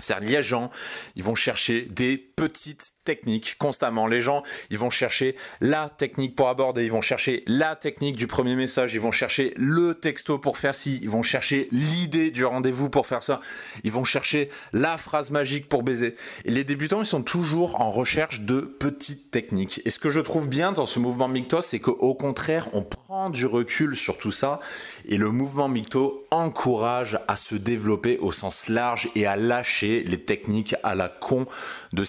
c'est-à-dire 0.00 0.38
les 0.38 0.42
gens, 0.42 0.70
ils 1.16 1.22
vont 1.22 1.34
chercher 1.34 1.82
des 1.82 2.27
petites 2.38 2.92
techniques 3.04 3.56
constamment. 3.58 4.06
Les 4.06 4.20
gens, 4.20 4.42
ils 4.70 4.78
vont 4.78 4.90
chercher 4.90 5.34
la 5.60 5.88
technique 5.88 6.36
pour 6.36 6.48
aborder, 6.48 6.84
ils 6.84 6.92
vont 6.92 7.00
chercher 7.00 7.42
la 7.46 7.74
technique 7.74 8.16
du 8.16 8.26
premier 8.26 8.54
message, 8.54 8.94
ils 8.94 9.00
vont 9.00 9.12
chercher 9.12 9.54
le 9.56 9.94
texto 9.94 10.38
pour 10.38 10.58
faire 10.58 10.74
ci, 10.74 10.98
ils 11.02 11.10
vont 11.10 11.22
chercher 11.22 11.68
l'idée 11.72 12.30
du 12.30 12.44
rendez-vous 12.44 12.90
pour 12.90 13.06
faire 13.06 13.22
ça, 13.22 13.40
ils 13.82 13.92
vont 13.92 14.04
chercher 14.04 14.50
la 14.72 14.98
phrase 14.98 15.30
magique 15.30 15.68
pour 15.68 15.82
baiser. 15.82 16.14
Et 16.44 16.50
les 16.50 16.64
débutants, 16.64 17.00
ils 17.00 17.06
sont 17.06 17.22
toujours 17.22 17.80
en 17.80 17.90
recherche 17.90 18.40
de 18.40 18.60
petites 18.60 19.30
techniques. 19.30 19.80
Et 19.84 19.90
ce 19.90 19.98
que 19.98 20.10
je 20.10 20.20
trouve 20.20 20.48
bien 20.48 20.72
dans 20.72 20.86
ce 20.86 20.98
mouvement 20.98 21.28
Micto, 21.28 21.62
c'est 21.62 21.80
qu'au 21.80 22.14
contraire, 22.14 22.68
on 22.72 22.82
prend 22.82 23.30
du 23.30 23.46
recul 23.46 23.96
sur 23.96 24.18
tout 24.18 24.32
ça 24.32 24.60
et 25.06 25.16
le 25.16 25.30
mouvement 25.30 25.68
Micto 25.68 26.26
encourage 26.30 27.18
à 27.26 27.36
se 27.36 27.54
développer 27.54 28.18
au 28.18 28.32
sens 28.32 28.68
large 28.68 29.08
et 29.14 29.26
à 29.26 29.36
lâcher 29.36 30.04
les 30.04 30.22
techniques 30.22 30.74
à 30.82 30.94
la 30.94 31.08
con 31.08 31.46
de 31.92 32.04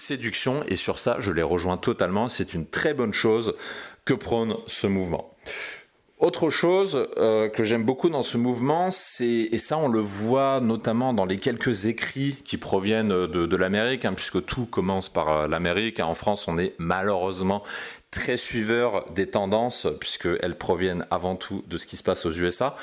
et 0.68 0.76
sur 0.76 0.90
sur 0.90 0.98
ça, 0.98 1.18
je 1.20 1.30
les 1.30 1.42
rejoins 1.42 1.76
totalement. 1.76 2.28
C'est 2.28 2.52
une 2.52 2.66
très 2.66 2.94
bonne 2.94 3.14
chose 3.14 3.54
que 4.04 4.12
prône 4.12 4.56
ce 4.66 4.88
mouvement. 4.88 5.36
Autre 6.18 6.50
chose 6.50 7.08
euh, 7.16 7.48
que 7.48 7.62
j'aime 7.62 7.84
beaucoup 7.84 8.10
dans 8.10 8.24
ce 8.24 8.36
mouvement, 8.36 8.90
c'est 8.90 9.48
et 9.52 9.58
ça 9.58 9.78
on 9.78 9.86
le 9.86 10.00
voit 10.00 10.60
notamment 10.60 11.14
dans 11.14 11.26
les 11.26 11.38
quelques 11.38 11.86
écrits 11.86 12.36
qui 12.44 12.58
proviennent 12.58 13.08
de, 13.08 13.56
l'Amérique, 13.56 14.04
hein, 14.04 14.14
puisque 14.14 14.44
tout 14.44 14.66
commence 14.66 15.08
par 15.08 15.28
euh, 15.28 15.46
l'Amérique. 15.46 16.00
En 16.00 16.14
France, 16.14 16.48
on 16.48 16.58
est 16.58 16.74
malheureusement 16.78 17.62
très 18.10 18.36
suiveur 18.36 19.10
des 19.12 19.28
tendances 19.28 19.86
puisqu'elles 20.00 20.58
proviennent 20.58 21.06
avant 21.10 21.36
tout 21.36 21.62
de 21.68 21.78
ce 21.78 21.86
qui 21.86 21.96
se 21.96 22.02
passe 22.02 22.26
aux 22.26 22.32
USA. 22.32 22.76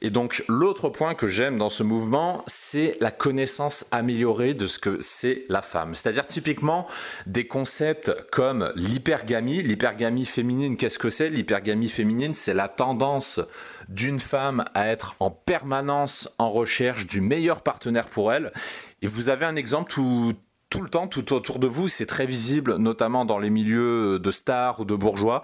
Et 0.00 0.10
donc 0.10 0.44
l'autre 0.48 0.88
point 0.88 1.14
que 1.14 1.28
j'aime 1.28 1.56
dans 1.56 1.68
ce 1.68 1.82
mouvement, 1.82 2.42
c'est 2.46 2.96
la 3.00 3.12
connaissance 3.12 3.86
améliorée 3.92 4.54
de 4.54 4.66
ce 4.66 4.78
que 4.78 4.98
c'est 5.00 5.44
la 5.48 5.62
femme. 5.62 5.94
C'est-à-dire 5.94 6.26
typiquement 6.26 6.88
des 7.26 7.46
concepts 7.46 8.12
comme 8.30 8.72
l'hypergamie. 8.74 9.62
L'hypergamie 9.62 10.26
féminine, 10.26 10.76
qu'est-ce 10.76 10.98
que 10.98 11.10
c'est? 11.10 11.30
L'hypergamie 11.30 11.88
féminine, 11.88 12.34
c'est 12.34 12.54
la 12.54 12.68
tendance 12.68 13.40
d'une 13.88 14.20
femme 14.20 14.64
à 14.74 14.88
être 14.88 15.14
en 15.20 15.30
permanence 15.30 16.28
en 16.38 16.50
recherche 16.50 17.06
du 17.06 17.20
meilleur 17.20 17.62
partenaire 17.62 18.08
pour 18.08 18.32
elle. 18.32 18.52
Et 19.00 19.06
vous 19.06 19.28
avez 19.28 19.46
un 19.46 19.56
exemple 19.56 19.92
tout 19.92 20.34
tout 20.72 20.80
le 20.80 20.88
temps, 20.88 21.06
tout 21.06 21.34
autour 21.34 21.58
de 21.58 21.66
vous, 21.66 21.88
c'est 21.88 22.06
très 22.06 22.24
visible, 22.24 22.76
notamment 22.76 23.26
dans 23.26 23.38
les 23.38 23.50
milieux 23.50 24.18
de 24.18 24.30
stars 24.30 24.80
ou 24.80 24.86
de 24.86 24.96
bourgeois. 24.96 25.42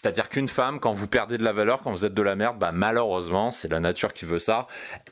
C'est-à-dire 0.00 0.30
qu'une 0.30 0.48
femme, 0.48 0.80
quand 0.80 0.94
vous 0.94 1.06
perdez 1.06 1.36
de 1.36 1.44
la 1.44 1.52
valeur, 1.52 1.82
quand 1.82 1.90
vous 1.90 2.06
êtes 2.06 2.14
de 2.14 2.22
la 2.22 2.34
merde, 2.34 2.58
bah 2.58 2.70
malheureusement, 2.72 3.50
c'est 3.50 3.70
la 3.70 3.80
nature 3.80 4.14
qui 4.14 4.24
veut 4.24 4.38
ça. 4.38 4.66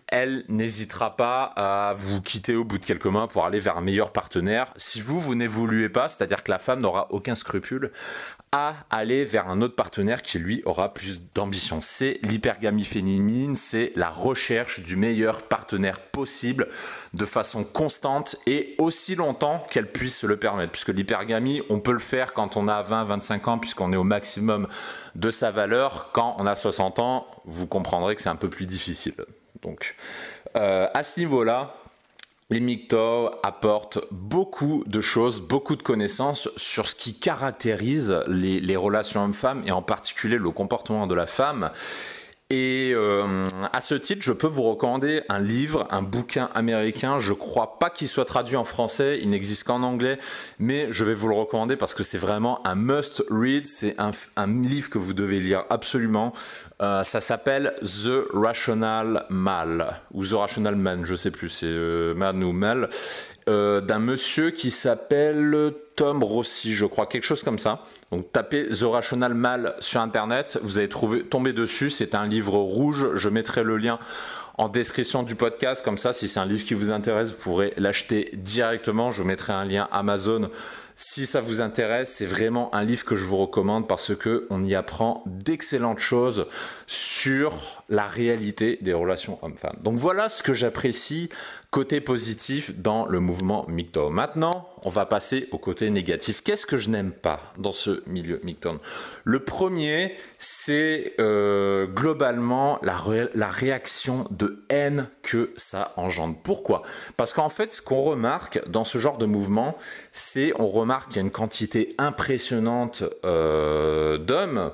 Elle 0.06 0.46
n'hésitera 0.48 1.14
pas 1.14 1.42
à 1.56 1.92
vous 1.92 2.22
quitter 2.22 2.56
au 2.56 2.64
bout 2.64 2.78
de 2.78 2.86
quelques 2.86 3.04
mois 3.04 3.28
pour 3.28 3.44
aller 3.44 3.60
vers 3.60 3.76
un 3.76 3.82
meilleur 3.82 4.12
partenaire. 4.12 4.72
Si 4.78 5.02
vous, 5.02 5.20
vous 5.20 5.34
n'évoluez 5.34 5.90
pas, 5.90 6.08
c'est-à-dire 6.08 6.42
que 6.42 6.50
la 6.50 6.58
femme 6.58 6.80
n'aura 6.80 7.08
aucun 7.10 7.34
scrupule 7.34 7.92
à 8.50 8.76
aller 8.88 9.24
vers 9.26 9.48
un 9.48 9.60
autre 9.60 9.74
partenaire 9.74 10.22
qui 10.22 10.38
lui 10.38 10.62
aura 10.64 10.94
plus 10.94 11.20
d'ambition. 11.34 11.80
C'est 11.82 12.18
l'hypergamie 12.22 12.84
féminine, 12.84 13.56
c'est 13.56 13.92
la 13.94 14.08
recherche 14.08 14.80
du 14.80 14.96
meilleur 14.96 15.42
partenaire 15.42 16.00
possible 16.00 16.68
de 17.12 17.26
façon 17.26 17.62
constante 17.62 18.36
et 18.46 18.74
aussi 18.78 19.14
longtemps 19.14 19.66
qu'elle 19.70 19.90
puisse 19.90 20.16
se 20.16 20.26
le 20.26 20.38
permettre. 20.38 20.72
Puisque 20.72 20.88
l'hypergamie, 20.88 21.60
on 21.68 21.80
peut 21.80 21.92
le 21.92 21.98
faire 21.98 22.32
quand 22.32 22.56
on 22.56 22.68
a 22.68 22.80
20, 22.80 23.04
25 23.04 23.48
ans, 23.48 23.58
puisqu'on 23.58 23.92
est 23.92 23.96
au 23.96 24.04
maximum 24.04 24.66
de 25.14 25.30
sa 25.30 25.50
valeur. 25.50 26.10
Quand 26.12 26.36
on 26.38 26.46
a 26.46 26.54
60 26.54 26.98
ans, 26.98 27.26
vous 27.44 27.66
comprendrez 27.66 28.14
que 28.14 28.22
c'est 28.22 28.28
un 28.28 28.36
peu 28.36 28.48
plus 28.48 28.66
difficile. 28.66 29.14
Donc, 29.62 29.96
euh, 30.56 30.88
à 30.94 31.02
ce 31.02 31.20
niveau-là, 31.20 31.74
les 32.50 32.60
MGTOW 32.60 33.30
apportent 33.42 33.98
beaucoup 34.10 34.82
de 34.86 35.00
choses, 35.00 35.40
beaucoup 35.40 35.76
de 35.76 35.82
connaissances 35.82 36.48
sur 36.56 36.88
ce 36.88 36.94
qui 36.94 37.18
caractérise 37.18 38.22
les, 38.26 38.60
les 38.60 38.76
relations 38.76 39.24
hommes-femmes 39.24 39.62
et 39.66 39.70
en 39.70 39.82
particulier 39.82 40.38
le 40.38 40.50
comportement 40.50 41.06
de 41.06 41.14
la 41.14 41.26
femme. 41.26 41.70
Et 42.50 42.92
euh, 42.94 43.46
à 43.74 43.82
ce 43.82 43.94
titre, 43.94 44.22
je 44.22 44.32
peux 44.32 44.46
vous 44.46 44.62
recommander 44.62 45.20
un 45.28 45.38
livre, 45.38 45.86
un 45.90 46.00
bouquin 46.00 46.48
américain. 46.54 47.18
Je 47.18 47.34
crois 47.34 47.78
pas 47.78 47.90
qu'il 47.90 48.08
soit 48.08 48.24
traduit 48.24 48.56
en 48.56 48.64
français, 48.64 49.18
il 49.20 49.28
n'existe 49.28 49.64
qu'en 49.64 49.82
anglais, 49.82 50.18
mais 50.58 50.88
je 50.90 51.04
vais 51.04 51.12
vous 51.12 51.28
le 51.28 51.34
recommander 51.34 51.76
parce 51.76 51.92
que 51.92 52.02
c'est 52.02 52.16
vraiment 52.16 52.66
un 52.66 52.74
must 52.74 53.22
read. 53.28 53.66
C'est 53.66 53.94
un, 54.00 54.12
un, 54.36 54.46
livre 54.46 54.88
que 54.88 54.96
vous 54.96 55.12
devez 55.12 55.40
lire 55.40 55.64
absolument. 55.68 56.32
Euh, 56.80 57.02
ça 57.02 57.20
s'appelle 57.20 57.74
The 57.82 58.28
Rational 58.32 59.26
Mal 59.30 60.00
ou 60.12 60.24
The 60.24 60.34
Rational 60.34 60.76
Man, 60.76 61.04
je 61.04 61.16
sais 61.16 61.32
plus, 61.32 61.48
c'est 61.48 61.66
euh, 61.66 62.14
Man 62.14 62.42
ou 62.44 62.52
Mal, 62.52 62.88
euh, 63.48 63.80
d'un 63.80 63.98
monsieur 63.98 64.50
qui 64.50 64.70
s'appelle 64.70 65.72
Tom 65.96 66.22
Rossi, 66.22 66.74
je 66.74 66.84
crois, 66.84 67.06
quelque 67.06 67.24
chose 67.24 67.42
comme 67.42 67.58
ça. 67.58 67.82
Donc 68.12 68.30
tapez 68.30 68.68
The 68.68 68.84
Rational 68.84 69.34
Mal 69.34 69.74
sur 69.80 70.00
internet, 70.00 70.60
vous 70.62 70.78
allez 70.78 70.88
trouver, 70.88 71.24
tomber 71.24 71.52
dessus. 71.52 71.90
C'est 71.90 72.14
un 72.14 72.26
livre 72.26 72.56
rouge. 72.56 73.08
Je 73.14 73.28
mettrai 73.28 73.64
le 73.64 73.76
lien 73.76 73.98
en 74.56 74.68
description 74.68 75.22
du 75.24 75.34
podcast, 75.34 75.84
comme 75.84 75.98
ça, 75.98 76.12
si 76.12 76.28
c'est 76.28 76.40
un 76.40 76.46
livre 76.46 76.64
qui 76.64 76.74
vous 76.74 76.90
intéresse, 76.90 77.30
vous 77.30 77.38
pourrez 77.38 77.72
l'acheter 77.76 78.30
directement. 78.34 79.10
Je 79.10 79.22
mettrai 79.22 79.52
un 79.52 79.64
lien 79.64 79.88
Amazon 79.90 80.50
Si 81.00 81.26
ça 81.26 81.40
vous 81.40 81.60
intéresse, 81.60 82.12
c'est 82.16 82.26
vraiment 82.26 82.74
un 82.74 82.82
livre 82.82 83.04
que 83.04 83.14
je 83.14 83.24
vous 83.24 83.36
recommande 83.36 83.86
parce 83.86 84.16
que 84.16 84.48
on 84.50 84.64
y 84.64 84.74
apprend 84.74 85.22
d'excellentes 85.26 86.00
choses 86.00 86.46
sur 86.88 87.84
la 87.88 88.08
réalité 88.08 88.80
des 88.82 88.92
relations 88.94 89.38
hommes-femmes. 89.42 89.78
Donc 89.84 89.96
voilà 89.96 90.28
ce 90.28 90.42
que 90.42 90.54
j'apprécie 90.54 91.28
côté 91.70 92.00
positif 92.00 92.74
dans 92.78 93.06
le 93.06 93.20
mouvement 93.20 93.66
MGTOW. 93.68 94.08
Maintenant, 94.08 94.68
on 94.84 94.88
va 94.88 95.04
passer 95.04 95.48
au 95.50 95.58
côté 95.58 95.90
négatif. 95.90 96.42
Qu'est-ce 96.42 96.64
que 96.64 96.78
je 96.78 96.88
n'aime 96.88 97.12
pas 97.12 97.40
dans 97.58 97.72
ce 97.72 98.02
milieu 98.06 98.40
MGTOW 98.42 98.78
Le 99.24 99.40
premier, 99.40 100.14
c'est 100.38 101.12
euh, 101.20 101.86
globalement 101.86 102.78
la, 102.82 103.48
réaction 103.48 104.24
de 104.30 104.64
haine 104.70 105.08
que 105.22 105.52
ça 105.56 105.92
engendre. 105.96 106.36
Pourquoi? 106.42 106.82
Parce 107.18 107.34
qu'en 107.34 107.50
fait, 107.50 107.70
ce 107.70 107.82
qu'on 107.82 108.02
remarque 108.02 108.66
dans 108.68 108.84
ce 108.84 108.96
genre 108.98 109.18
de 109.18 109.26
mouvement, 109.26 109.76
c'est 110.12 110.54
on 110.58 110.68
remarque 110.68 111.08
qu'il 111.08 111.16
y 111.16 111.18
a 111.18 111.22
une 111.22 111.30
quantité 111.30 111.94
impressionnante 111.98 113.02
euh, 113.24 114.16
d'hommes 114.16 114.72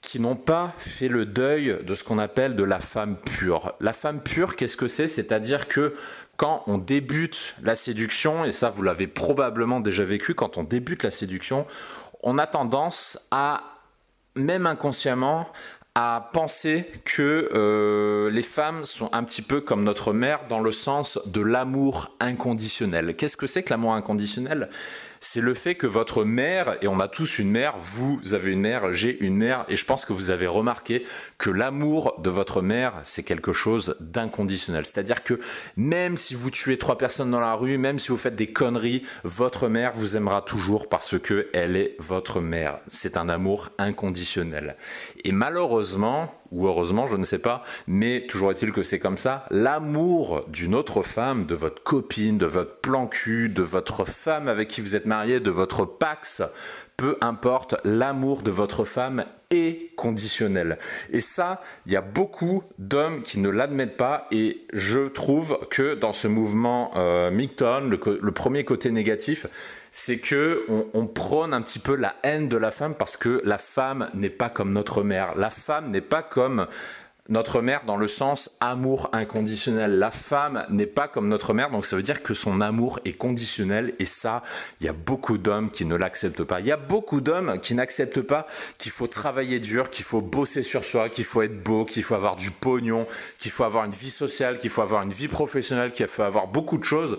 qui 0.00 0.20
n'ont 0.20 0.36
pas 0.36 0.72
fait 0.78 1.08
le 1.08 1.26
deuil 1.26 1.76
de 1.82 1.94
ce 1.94 2.04
qu'on 2.04 2.18
appelle 2.18 2.56
de 2.56 2.62
la 2.62 2.78
femme 2.80 3.16
pure. 3.16 3.74
La 3.80 3.92
femme 3.92 4.22
pure, 4.22 4.56
qu'est-ce 4.56 4.76
que 4.76 4.88
c'est? 4.88 5.08
C'est-à-dire 5.08 5.68
que 5.68 5.94
quand 6.38 6.62
on 6.68 6.78
débute 6.78 7.56
la 7.62 7.74
séduction, 7.74 8.44
et 8.44 8.52
ça 8.52 8.70
vous 8.70 8.82
l'avez 8.82 9.08
probablement 9.08 9.80
déjà 9.80 10.04
vécu, 10.04 10.34
quand 10.34 10.56
on 10.56 10.62
débute 10.62 11.02
la 11.02 11.10
séduction, 11.10 11.66
on 12.22 12.38
a 12.38 12.46
tendance 12.46 13.18
à, 13.32 13.62
même 14.36 14.64
inconsciemment, 14.64 15.48
à 15.96 16.30
penser 16.32 16.86
que 17.04 17.50
euh, 17.52 18.30
les 18.30 18.44
femmes 18.44 18.84
sont 18.84 19.10
un 19.12 19.24
petit 19.24 19.42
peu 19.42 19.60
comme 19.60 19.82
notre 19.82 20.12
mère 20.12 20.46
dans 20.48 20.60
le 20.60 20.70
sens 20.70 21.18
de 21.26 21.40
l'amour 21.40 22.16
inconditionnel. 22.20 23.16
Qu'est-ce 23.16 23.36
que 23.36 23.48
c'est 23.48 23.64
que 23.64 23.70
l'amour 23.70 23.94
inconditionnel? 23.94 24.70
C'est 25.20 25.40
le 25.40 25.54
fait 25.54 25.74
que 25.74 25.86
votre 25.86 26.24
mère, 26.24 26.76
et 26.82 26.88
on 26.88 27.00
a 27.00 27.08
tous 27.08 27.38
une 27.38 27.50
mère, 27.50 27.76
vous 27.78 28.20
avez 28.32 28.52
une 28.52 28.60
mère, 28.60 28.92
j'ai 28.92 29.18
une 29.20 29.36
mère, 29.36 29.64
et 29.68 29.76
je 29.76 29.84
pense 29.84 30.04
que 30.04 30.12
vous 30.12 30.30
avez 30.30 30.46
remarqué 30.46 31.04
que 31.38 31.50
l'amour 31.50 32.20
de 32.20 32.30
votre 32.30 32.62
mère, 32.62 32.94
c'est 33.04 33.22
quelque 33.22 33.52
chose 33.52 33.96
d'inconditionnel. 34.00 34.86
C'est-à-dire 34.86 35.24
que 35.24 35.40
même 35.76 36.16
si 36.16 36.34
vous 36.34 36.50
tuez 36.50 36.78
trois 36.78 36.98
personnes 36.98 37.30
dans 37.30 37.40
la 37.40 37.54
rue, 37.54 37.78
même 37.78 37.98
si 37.98 38.08
vous 38.08 38.16
faites 38.16 38.36
des 38.36 38.52
conneries, 38.52 39.02
votre 39.24 39.68
mère 39.68 39.92
vous 39.94 40.16
aimera 40.16 40.42
toujours 40.42 40.88
parce 40.88 41.18
que 41.18 41.48
elle 41.52 41.76
est 41.76 41.96
votre 41.98 42.40
mère. 42.40 42.78
C'est 42.86 43.16
un 43.16 43.28
amour 43.28 43.70
inconditionnel. 43.78 44.76
Et 45.24 45.32
malheureusement, 45.32 46.34
ou 46.52 46.66
heureusement, 46.66 47.06
je 47.06 47.16
ne 47.16 47.24
sais 47.24 47.38
pas, 47.38 47.62
mais 47.86 48.26
toujours 48.28 48.50
est-il 48.50 48.72
que 48.72 48.82
c'est 48.82 48.98
comme 48.98 49.18
ça, 49.18 49.46
l'amour 49.50 50.44
d'une 50.48 50.74
autre 50.74 51.02
femme, 51.02 51.46
de 51.46 51.54
votre 51.54 51.82
copine, 51.82 52.38
de 52.38 52.46
votre 52.46 52.76
plan 52.76 53.06
cul, 53.06 53.48
de 53.48 53.62
votre 53.62 54.04
femme 54.04 54.48
avec 54.48 54.68
qui 54.68 54.80
vous 54.80 54.96
êtes 54.96 55.06
marié, 55.06 55.40
de 55.40 55.50
votre 55.50 55.84
pax, 55.84 56.42
peu 56.96 57.16
importe, 57.20 57.76
l'amour 57.84 58.42
de 58.42 58.50
votre 58.50 58.84
femme 58.84 59.24
est 59.50 59.94
conditionnel. 59.96 60.78
Et 61.12 61.20
ça, 61.20 61.60
il 61.86 61.92
y 61.92 61.96
a 61.96 62.00
beaucoup 62.00 62.64
d'hommes 62.78 63.22
qui 63.22 63.38
ne 63.38 63.48
l'admettent 63.48 63.96
pas. 63.96 64.26
Et 64.30 64.66
je 64.72 65.08
trouve 65.08 65.60
que 65.70 65.94
dans 65.94 66.12
ce 66.12 66.28
mouvement 66.28 66.92
euh, 66.96 67.30
le, 67.30 68.30
premier 68.32 68.64
côté 68.64 68.90
négatif, 68.90 69.46
c'est 69.92 70.18
que 70.18 70.66
on, 70.94 71.06
prône 71.06 71.54
un 71.54 71.62
petit 71.62 71.78
peu 71.78 71.94
la 71.94 72.14
haine 72.22 72.48
de 72.48 72.56
la 72.56 72.70
femme 72.70 72.94
parce 72.94 73.16
que 73.16 73.40
la 73.44 73.58
femme 73.58 74.10
n'est 74.14 74.30
pas 74.30 74.50
comme 74.50 74.72
notre 74.72 75.02
mère. 75.02 75.34
La 75.36 75.50
femme 75.50 75.90
n'est 75.90 76.00
pas 76.00 76.22
comme 76.22 76.66
notre 77.28 77.60
mère 77.60 77.84
dans 77.84 77.96
le 77.96 78.06
sens 78.06 78.50
amour 78.60 79.10
inconditionnel. 79.12 79.98
La 79.98 80.10
femme 80.10 80.64
n'est 80.70 80.86
pas 80.86 81.08
comme 81.08 81.28
notre 81.28 81.52
mère, 81.52 81.70
donc 81.70 81.84
ça 81.84 81.96
veut 81.96 82.02
dire 82.02 82.22
que 82.22 82.32
son 82.32 82.60
amour 82.60 83.00
est 83.04 83.12
conditionnel 83.12 83.94
et 83.98 84.06
ça, 84.06 84.42
il 84.80 84.86
y 84.86 84.88
a 84.88 84.94
beaucoup 84.94 85.36
d'hommes 85.36 85.70
qui 85.70 85.84
ne 85.84 85.94
l'acceptent 85.94 86.44
pas. 86.44 86.60
Il 86.60 86.66
y 86.66 86.72
a 86.72 86.76
beaucoup 86.76 87.20
d'hommes 87.20 87.58
qui 87.60 87.74
n'acceptent 87.74 88.22
pas 88.22 88.46
qu'il 88.78 88.92
faut 88.92 89.06
travailler 89.06 89.58
dur, 89.58 89.90
qu'il 89.90 90.04
faut 90.04 90.22
bosser 90.22 90.62
sur 90.62 90.84
soi, 90.84 91.10
qu'il 91.10 91.24
faut 91.24 91.42
être 91.42 91.62
beau, 91.62 91.84
qu'il 91.84 92.02
faut 92.02 92.14
avoir 92.14 92.36
du 92.36 92.50
pognon, 92.50 93.06
qu'il 93.38 93.50
faut 93.50 93.64
avoir 93.64 93.84
une 93.84 93.92
vie 93.92 94.10
sociale, 94.10 94.58
qu'il 94.58 94.70
faut 94.70 94.82
avoir 94.82 95.02
une 95.02 95.12
vie 95.12 95.28
professionnelle, 95.28 95.92
qu'il 95.92 96.06
faut 96.06 96.22
avoir 96.22 96.46
beaucoup 96.46 96.78
de 96.78 96.84
choses 96.84 97.18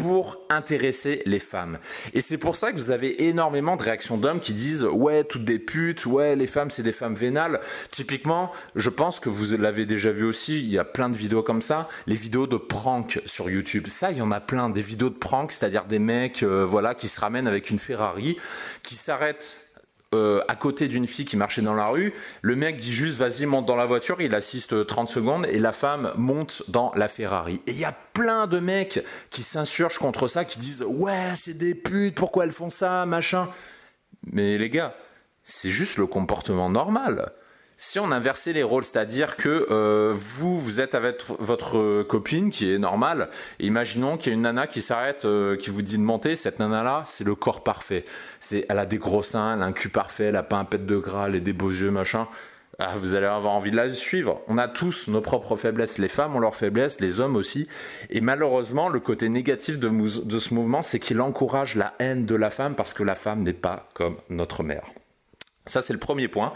pour 0.00 0.38
intéresser 0.48 1.22
les 1.26 1.38
femmes. 1.38 1.78
Et 2.14 2.22
c'est 2.22 2.38
pour 2.38 2.56
ça 2.56 2.72
que 2.72 2.78
vous 2.78 2.90
avez 2.90 3.28
énormément 3.28 3.76
de 3.76 3.82
réactions 3.82 4.16
d'hommes 4.16 4.40
qui 4.40 4.54
disent 4.54 4.84
ouais 4.84 5.24
toutes 5.24 5.44
des 5.44 5.58
putes, 5.58 6.06
ouais 6.06 6.36
les 6.36 6.46
femmes 6.46 6.70
c'est 6.70 6.82
des 6.82 6.92
femmes 6.92 7.14
vénales. 7.14 7.60
Typiquement, 7.90 8.50
je 8.76 8.88
pense 8.88 9.20
que 9.20 9.28
vous 9.28 9.56
l'avez 9.56 9.84
déjà 9.84 10.10
vu 10.10 10.24
aussi, 10.24 10.58
il 10.58 10.70
y 10.70 10.78
a 10.78 10.84
plein 10.84 11.10
de 11.10 11.16
vidéos 11.16 11.42
comme 11.42 11.60
ça, 11.60 11.88
les 12.06 12.16
vidéos 12.16 12.46
de 12.46 12.56
prank 12.56 13.20
sur 13.26 13.50
YouTube. 13.50 13.88
Ça, 13.88 14.10
il 14.10 14.18
y 14.18 14.22
en 14.22 14.32
a 14.32 14.40
plein 14.40 14.70
des 14.70 14.82
vidéos 14.82 15.10
de 15.10 15.14
prank, 15.14 15.52
c'est-à-dire 15.52 15.84
des 15.84 15.98
mecs 15.98 16.42
euh, 16.42 16.64
voilà 16.64 16.94
qui 16.94 17.08
se 17.08 17.20
ramènent 17.20 17.48
avec 17.48 17.68
une 17.68 17.78
Ferrari, 17.78 18.38
qui 18.82 18.94
s'arrêtent 18.94 19.58
euh, 20.12 20.42
à 20.48 20.56
côté 20.56 20.88
d'une 20.88 21.06
fille 21.06 21.24
qui 21.24 21.36
marchait 21.36 21.62
dans 21.62 21.74
la 21.74 21.86
rue, 21.86 22.12
le 22.42 22.56
mec 22.56 22.76
dit 22.76 22.92
juste 22.92 23.16
vas-y 23.18 23.46
monte 23.46 23.66
dans 23.66 23.76
la 23.76 23.86
voiture, 23.86 24.20
il 24.20 24.34
assiste 24.34 24.84
30 24.84 25.08
secondes 25.08 25.46
et 25.46 25.60
la 25.60 25.70
femme 25.70 26.12
monte 26.16 26.64
dans 26.66 26.92
la 26.96 27.06
Ferrari. 27.06 27.60
Et 27.68 27.70
il 27.70 27.78
y 27.78 27.84
a 27.84 27.94
plein 28.12 28.48
de 28.48 28.58
mecs 28.58 29.04
qui 29.30 29.42
s'insurgent 29.42 29.98
contre 29.98 30.26
ça, 30.26 30.44
qui 30.44 30.58
disent 30.58 30.82
ouais 30.82 31.34
c'est 31.36 31.56
des 31.56 31.76
putes, 31.76 32.16
pourquoi 32.16 32.44
elles 32.44 32.52
font 32.52 32.70
ça, 32.70 33.06
machin. 33.06 33.48
Mais 34.32 34.58
les 34.58 34.68
gars, 34.68 34.96
c'est 35.44 35.70
juste 35.70 35.96
le 35.96 36.08
comportement 36.08 36.70
normal 36.70 37.32
si 37.80 37.98
on 37.98 38.12
inversait 38.12 38.52
les 38.52 38.62
rôles, 38.62 38.84
c'est-à-dire 38.84 39.36
que 39.36 39.66
euh, 39.70 40.14
vous, 40.14 40.60
vous 40.60 40.80
êtes 40.80 40.94
avec 40.94 41.22
votre 41.38 42.02
copine 42.02 42.50
qui 42.50 42.70
est 42.70 42.78
normale, 42.78 43.30
imaginons 43.58 44.18
qu'il 44.18 44.28
y 44.28 44.30
a 44.32 44.34
une 44.34 44.42
nana 44.42 44.66
qui 44.66 44.82
s'arrête, 44.82 45.24
euh, 45.24 45.56
qui 45.56 45.70
vous 45.70 45.80
dit 45.80 45.96
de 45.96 46.02
monter, 46.02 46.36
cette 46.36 46.58
nana-là, 46.58 47.04
c'est 47.06 47.24
le 47.24 47.34
corps 47.34 47.64
parfait. 47.64 48.04
C'est, 48.38 48.66
elle 48.68 48.78
a 48.78 48.84
des 48.84 48.98
gros 48.98 49.22
seins, 49.22 49.54
elle 49.54 49.62
a 49.62 49.64
un 49.64 49.72
cul 49.72 49.88
parfait, 49.88 50.24
elle 50.24 50.36
a 50.36 50.42
pas 50.42 50.58
un 50.58 50.66
pet 50.66 50.84
de 50.84 50.96
gras, 50.98 51.28
elle 51.28 51.36
a 51.36 51.40
des 51.40 51.54
beaux 51.54 51.70
yeux, 51.70 51.90
machin. 51.90 52.28
Ah, 52.78 52.96
vous 52.98 53.14
allez 53.14 53.26
avoir 53.26 53.54
envie 53.54 53.70
de 53.70 53.76
la 53.76 53.88
suivre. 53.88 54.42
On 54.46 54.58
a 54.58 54.68
tous 54.68 55.08
nos 55.08 55.22
propres 55.22 55.56
faiblesses. 55.56 55.96
Les 55.96 56.08
femmes 56.08 56.36
ont 56.36 56.40
leurs 56.40 56.54
faiblesses, 56.54 57.00
les 57.00 57.18
hommes 57.18 57.36
aussi. 57.36 57.66
Et 58.10 58.20
malheureusement, 58.20 58.90
le 58.90 59.00
côté 59.00 59.30
négatif 59.30 59.78
de, 59.78 59.88
de 59.88 60.38
ce 60.38 60.52
mouvement, 60.52 60.82
c'est 60.82 60.98
qu'il 60.98 61.20
encourage 61.22 61.76
la 61.76 61.94
haine 61.98 62.26
de 62.26 62.34
la 62.34 62.50
femme 62.50 62.74
parce 62.74 62.92
que 62.92 63.02
la 63.02 63.14
femme 63.14 63.42
n'est 63.42 63.54
pas 63.54 63.88
comme 63.94 64.16
notre 64.28 64.62
mère. 64.62 64.84
Ça, 65.66 65.82
c'est 65.82 65.92
le 65.92 65.98
premier 65.98 66.28
point. 66.28 66.52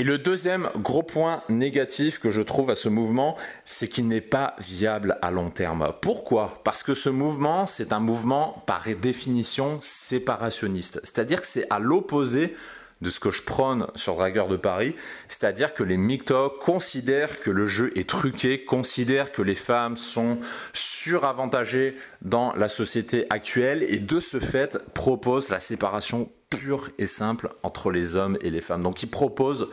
Et 0.00 0.04
le 0.04 0.16
deuxième 0.16 0.70
gros 0.76 1.02
point 1.02 1.42
négatif 1.48 2.20
que 2.20 2.30
je 2.30 2.40
trouve 2.40 2.70
à 2.70 2.76
ce 2.76 2.88
mouvement, 2.88 3.36
c'est 3.64 3.88
qu'il 3.88 4.06
n'est 4.06 4.20
pas 4.20 4.54
viable 4.60 5.18
à 5.22 5.32
long 5.32 5.50
terme. 5.50 5.92
Pourquoi? 6.00 6.60
Parce 6.62 6.84
que 6.84 6.94
ce 6.94 7.08
mouvement, 7.08 7.66
c'est 7.66 7.92
un 7.92 7.98
mouvement 7.98 8.62
par 8.68 8.84
définition 9.02 9.80
séparationniste. 9.82 11.00
C'est-à-dire 11.02 11.40
que 11.40 11.48
c'est 11.48 11.66
à 11.68 11.80
l'opposé 11.80 12.54
de 13.00 13.10
ce 13.10 13.18
que 13.18 13.32
je 13.32 13.42
prône 13.42 13.88
sur 13.96 14.14
Dragueur 14.14 14.46
de 14.46 14.56
Paris, 14.56 14.94
c'est-à-dire 15.28 15.74
que 15.74 15.82
les 15.82 15.96
MGTOW 15.96 16.50
considèrent 16.60 17.40
que 17.40 17.50
le 17.50 17.66
jeu 17.66 17.90
est 17.96 18.08
truqué, 18.08 18.64
considèrent 18.64 19.32
que 19.32 19.42
les 19.42 19.56
femmes 19.56 19.96
sont 19.96 20.38
suravantagées 20.72 21.96
dans 22.22 22.52
la 22.54 22.68
société 22.68 23.26
actuelle 23.30 23.82
et 23.82 23.98
de 23.98 24.20
ce 24.20 24.38
fait 24.38 24.78
proposent 24.94 25.48
la 25.48 25.58
séparation 25.58 26.30
pure 26.50 26.90
et 26.98 27.06
simple 27.06 27.50
entre 27.62 27.90
les 27.90 28.16
hommes 28.16 28.38
et 28.40 28.50
les 28.50 28.60
femmes. 28.60 28.82
Donc 28.82 29.02
il 29.02 29.08
propose 29.08 29.68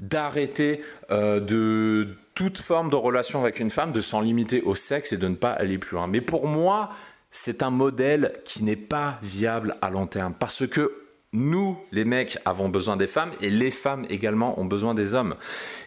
d'arrêter 0.00 0.82
euh, 1.10 1.40
de 1.40 2.16
toute 2.34 2.58
forme 2.58 2.90
de 2.90 2.96
relation 2.96 3.40
avec 3.40 3.60
une 3.60 3.70
femme, 3.70 3.92
de 3.92 4.00
s'en 4.00 4.20
limiter 4.20 4.62
au 4.62 4.74
sexe 4.74 5.12
et 5.12 5.16
de 5.16 5.28
ne 5.28 5.34
pas 5.34 5.50
aller 5.50 5.78
plus 5.78 5.96
loin. 5.96 6.06
Mais 6.06 6.20
pour 6.20 6.46
moi, 6.46 6.90
c'est 7.30 7.62
un 7.62 7.70
modèle 7.70 8.32
qui 8.44 8.62
n'est 8.62 8.76
pas 8.76 9.18
viable 9.22 9.76
à 9.82 9.90
long 9.90 10.06
terme 10.06 10.34
parce 10.38 10.66
que 10.66 11.07
nous, 11.34 11.76
les 11.92 12.06
mecs, 12.06 12.38
avons 12.46 12.70
besoin 12.70 12.96
des 12.96 13.06
femmes 13.06 13.32
et 13.42 13.50
les 13.50 13.70
femmes 13.70 14.06
également 14.08 14.58
ont 14.58 14.64
besoin 14.64 14.94
des 14.94 15.12
hommes. 15.12 15.34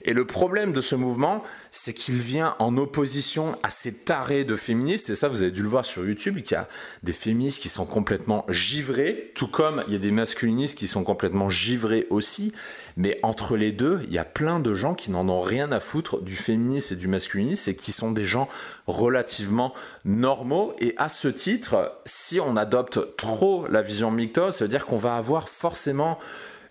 Et 0.04 0.14
le 0.14 0.26
problème 0.26 0.72
de 0.72 0.82
ce 0.82 0.94
mouvement, 0.94 1.44
c'est 1.72 1.94
qu'il 1.94 2.20
vient 2.20 2.56
en 2.60 2.78
opposition 2.78 3.58
à 3.64 3.72
ces 3.72 3.92
tarés 3.92 4.44
de 4.44 4.56
féministes. 4.56 5.10
Et 5.10 5.16
ça, 5.16 5.30
vous 5.30 5.42
avez 5.42 5.50
dû 5.50 5.64
le 5.64 5.68
voir 5.68 5.84
sur 5.84 6.06
YouTube, 6.06 6.40
qu'il 6.44 6.54
y 6.54 6.60
a 6.60 6.68
des 7.02 7.14
féministes 7.14 7.60
qui 7.60 7.70
sont 7.70 7.88
complètement 7.88 8.46
givrés, 8.50 9.32
tout 9.34 9.48
comme 9.48 9.84
il 9.88 9.94
y 9.94 9.96
a 9.96 10.00
des 10.00 10.12
masculinistes 10.12 10.78
qui 10.78 10.88
sont 10.88 11.04
complètement 11.04 11.50
givrés 11.50 12.06
aussi. 12.12 12.54
Mais 12.96 13.18
entre 13.24 13.58
les 13.58 13.72
deux, 13.72 14.02
il 14.04 14.14
y 14.14 14.20
a 14.20 14.26
plein 14.26 14.60
de 14.60 14.76
gens 14.76 14.94
qui 14.94 15.10
n'en 15.10 15.28
ont 15.28 15.42
rien 15.42 15.72
à 15.72 15.80
foutre 15.80 16.22
du 16.22 16.36
féminisme 16.36 16.94
et 16.94 16.98
du 16.98 17.08
masculinisme 17.08 17.72
et 17.72 17.76
qui 17.76 17.92
sont 17.92 18.12
des 18.12 18.26
gens 18.26 18.48
relativement 18.92 19.74
normaux. 20.06 20.74
Et 20.80 20.94
à 20.98 21.10
ce 21.10 21.28
titre, 21.28 22.00
si 22.06 22.40
on 22.40 22.56
adopte 22.56 23.16
trop 23.16 23.66
la 23.68 23.82
vision 23.82 24.12
micto, 24.12 24.52
ça 24.52 24.66
veut 24.66 24.70
dire 24.70 24.86
qu'on 24.86 24.98
va 24.98 25.16
avoir 25.16 25.50
forcément 25.50 26.20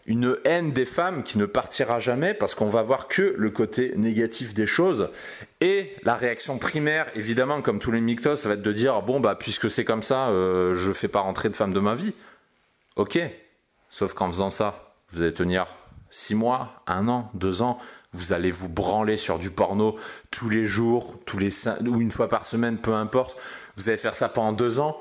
une 0.07 0.37
haine 0.45 0.73
des 0.73 0.87
femmes 0.87 1.23
qui 1.23 1.39
ne 1.39 1.47
partira 1.47 1.99
jamais 1.99 2.35
parce 2.35 2.55
qu'on 2.55 2.69
va 2.69 2.83
voir 2.83 3.07
que 3.07 3.35
le 3.37 3.51
côté 3.51 3.93
négatif 3.97 4.55
des 4.55 4.67
choses. 4.67 5.11
Et 5.61 5.95
la 6.03 6.15
réaction 6.15 6.59
primaire, 6.59 7.07
évidemment, 7.15 7.63
comme 7.63 7.79
tous 7.79 7.93
les 7.93 8.01
mictos, 8.01 8.37
ça 8.37 8.49
va 8.49 8.55
être 8.55 8.63
de 8.63 8.73
dire 8.73 9.03
bon 9.03 9.21
bah 9.21 9.37
puisque 9.39 9.71
c'est 9.71 9.85
comme 9.85 10.03
ça, 10.03 10.29
euh, 10.29 10.75
je 10.75 10.93
fais 10.93 11.09
pas 11.09 11.21
rentrer 11.21 11.49
de 11.49 11.57
femmes 11.57 11.75
de 11.75 11.81
ma 11.81 11.95
vie. 11.95 12.15
Ok. 12.97 13.19
Sauf 13.89 14.13
qu'en 14.15 14.29
faisant 14.29 14.51
ça, 14.51 14.95
vous 15.11 15.23
allez 15.23 15.35
tenir 15.35 15.67
6 16.11 16.35
mois, 16.35 16.83
1 16.87 17.09
an, 17.09 17.31
2 17.35 17.63
ans, 17.63 17.79
vous 18.13 18.33
allez 18.33 18.51
vous 18.51 18.69
branler 18.69 19.17
sur 19.17 19.39
du 19.39 19.51
porno 19.51 19.97
tous 20.31 20.49
les 20.49 20.67
jours, 20.67 21.19
tous 21.25 21.39
les 21.39 21.69
ou 21.87 22.01
une 22.01 22.11
fois 22.11 22.29
par 22.29 22.45
semaine, 22.45 22.79
peu 22.79 22.95
importe. 22.95 23.37
Vous 23.77 23.89
allez 23.89 23.99
faire 23.99 24.17
ça 24.17 24.29
pendant 24.29 24.53
2 24.53 24.81
ans, 24.81 24.97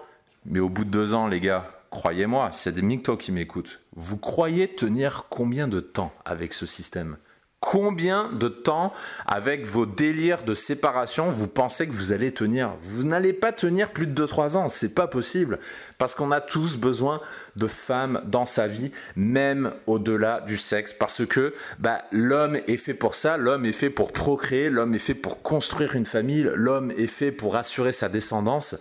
mais 0.45 0.59
au 0.59 0.69
bout 0.69 0.85
de 0.85 0.91
2 0.91 1.13
ans, 1.13 1.27
les 1.27 1.39
gars, 1.39 1.71
croyez-moi, 1.89 2.49
c'est 2.53 2.73
des 2.73 2.81
MGTOW 2.81 3.17
qui 3.17 3.31
m'écoutent. 3.31 3.79
Vous 3.95 4.17
croyez 4.17 4.75
tenir 4.75 5.25
combien 5.29 5.67
de 5.67 5.79
temps 5.79 6.13
avec 6.25 6.53
ce 6.53 6.65
système? 6.65 7.17
Combien 7.61 8.31
de 8.31 8.47
temps 8.47 8.93
avec 9.27 9.65
vos 9.65 9.85
délires 9.85 10.43
de 10.43 10.53
séparation 10.53 11.29
vous 11.29 11.49
pensez 11.49 11.87
que 11.87 11.91
vous 11.91 12.13
allez 12.13 12.33
tenir? 12.33 12.71
Vous 12.81 13.03
n'allez 13.03 13.33
pas 13.33 13.51
tenir 13.51 13.91
plus 13.91 14.07
de 14.07 14.25
2-3 14.25 14.55
ans, 14.55 14.69
c'est 14.69 14.95
pas 14.95 15.07
possible. 15.07 15.59
Parce 15.97 16.15
qu'on 16.15 16.31
a 16.31 16.39
tous 16.39 16.77
besoin 16.77 17.19
de 17.57 17.67
femmes 17.67 18.21
dans 18.25 18.45
sa 18.45 18.67
vie, 18.67 18.91
même 19.17 19.73
au-delà 19.87 20.39
du 20.41 20.55
sexe. 20.55 20.93
Parce 20.93 21.25
que 21.25 21.53
bah, 21.79 22.03
l'homme 22.11 22.55
est 22.67 22.77
fait 22.77 22.93
pour 22.93 23.13
ça, 23.13 23.35
l'homme 23.35 23.65
est 23.65 23.73
fait 23.73 23.89
pour 23.89 24.13
procréer, 24.13 24.69
l'homme 24.69 24.95
est 24.95 24.99
fait 24.99 25.13
pour 25.13 25.41
construire 25.41 25.95
une 25.95 26.05
famille, 26.05 26.49
l'homme 26.55 26.91
est 26.91 27.07
fait 27.07 27.33
pour 27.33 27.57
assurer 27.57 27.91
sa 27.91 28.07
descendance. 28.07 28.77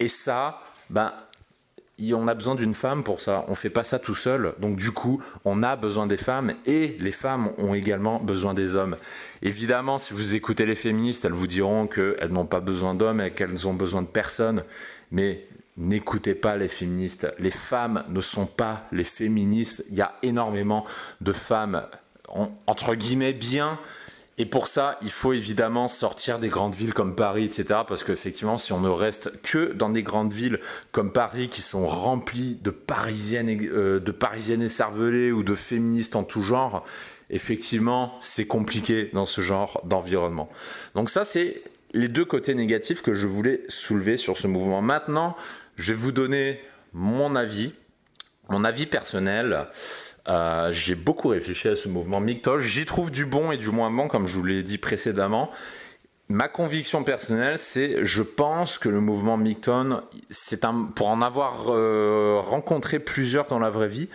Et 0.00 0.08
ça, 0.08 0.60
bah, 0.90 1.27
on 2.14 2.28
a 2.28 2.34
besoin 2.34 2.54
d'une 2.54 2.74
femme 2.74 3.02
pour 3.02 3.20
ça. 3.20 3.44
On 3.48 3.54
fait 3.54 3.70
pas 3.70 3.82
ça 3.82 3.98
tout 3.98 4.14
seul. 4.14 4.54
Donc 4.60 4.76
du 4.76 4.92
coup, 4.92 5.22
on 5.44 5.62
a 5.62 5.76
besoin 5.76 6.06
des 6.06 6.16
femmes 6.16 6.54
et 6.66 6.96
les 7.00 7.12
femmes 7.12 7.50
ont 7.58 7.74
également 7.74 8.20
besoin 8.20 8.54
des 8.54 8.76
hommes. 8.76 8.96
Évidemment, 9.42 9.98
si 9.98 10.14
vous 10.14 10.34
écoutez 10.34 10.66
les 10.66 10.74
féministes, 10.74 11.24
elles 11.24 11.32
vous 11.32 11.46
diront 11.46 11.86
qu'elles 11.86 12.30
n'ont 12.30 12.46
pas 12.46 12.60
besoin 12.60 12.94
d'hommes 12.94 13.20
et 13.20 13.32
qu'elles 13.32 13.66
ont 13.66 13.74
besoin 13.74 14.02
de 14.02 14.06
personne. 14.06 14.64
Mais 15.10 15.46
n'écoutez 15.76 16.34
pas 16.34 16.56
les 16.56 16.68
féministes. 16.68 17.28
Les 17.38 17.50
femmes 17.50 18.04
ne 18.08 18.20
sont 18.20 18.46
pas 18.46 18.86
les 18.92 19.04
féministes. 19.04 19.84
Il 19.90 19.96
y 19.96 20.02
a 20.02 20.14
énormément 20.22 20.84
de 21.20 21.32
femmes 21.32 21.82
entre 22.66 22.94
guillemets 22.94 23.32
bien 23.32 23.78
et 24.38 24.46
pour 24.46 24.68
ça, 24.68 24.98
il 25.02 25.10
faut 25.10 25.32
évidemment 25.32 25.88
sortir 25.88 26.38
des 26.38 26.48
grandes 26.48 26.74
villes 26.74 26.94
comme 26.94 27.16
Paris, 27.16 27.44
etc. 27.44 27.80
Parce 27.86 28.04
qu'effectivement, 28.04 28.56
si 28.56 28.72
on 28.72 28.80
ne 28.80 28.88
reste 28.88 29.42
que 29.42 29.72
dans 29.72 29.90
des 29.90 30.04
grandes 30.04 30.32
villes 30.32 30.60
comme 30.92 31.12
Paris 31.12 31.48
qui 31.48 31.60
sont 31.60 31.86
remplies 31.88 32.56
de 32.62 32.70
parisiennes, 32.70 33.58
euh, 33.64 33.98
de 33.98 34.12
parisiennes 34.12 34.68
ou 35.32 35.42
de 35.42 35.54
féministes 35.56 36.14
en 36.14 36.22
tout 36.22 36.42
genre, 36.42 36.84
effectivement, 37.30 38.14
c'est 38.20 38.46
compliqué 38.46 39.10
dans 39.12 39.26
ce 39.26 39.40
genre 39.40 39.80
d'environnement. 39.84 40.48
Donc 40.94 41.10
ça, 41.10 41.24
c'est 41.24 41.62
les 41.92 42.08
deux 42.08 42.24
côtés 42.24 42.54
négatifs 42.54 43.02
que 43.02 43.14
je 43.14 43.26
voulais 43.26 43.62
soulever 43.68 44.18
sur 44.18 44.36
ce 44.38 44.46
mouvement. 44.46 44.82
Maintenant, 44.82 45.36
je 45.76 45.92
vais 45.92 45.98
vous 45.98 46.12
donner 46.12 46.60
mon 46.92 47.34
avis, 47.34 47.74
mon 48.48 48.64
avis 48.64 48.86
personnel. 48.86 49.66
Euh, 50.28 50.72
j'ai 50.72 50.94
beaucoup 50.94 51.28
réfléchi 51.28 51.68
à 51.68 51.76
ce 51.76 51.88
mouvement 51.88 52.20
MGTOW. 52.20 52.60
J'y 52.60 52.84
trouve 52.84 53.10
du 53.10 53.24
bon 53.24 53.50
et 53.50 53.56
du 53.56 53.70
moins 53.70 53.90
bon, 53.90 54.08
comme 54.08 54.26
je 54.26 54.36
vous 54.36 54.44
l'ai 54.44 54.62
dit 54.62 54.78
précédemment. 54.78 55.50
Ma 56.28 56.48
conviction 56.48 57.04
personnelle, 57.04 57.58
c'est 57.58 58.04
je 58.04 58.22
pense 58.22 58.76
que 58.76 58.90
le 58.90 59.00
mouvement 59.00 59.38
MGTOW, 59.38 60.00
c'est 60.28 60.66
un 60.66 60.84
pour 60.94 61.08
en 61.08 61.22
avoir 61.22 61.68
euh, 61.68 62.38
rencontré 62.44 62.98
plusieurs 62.98 63.46
dans 63.46 63.58
la 63.58 63.70
vraie 63.70 63.88
vie, 63.88 64.08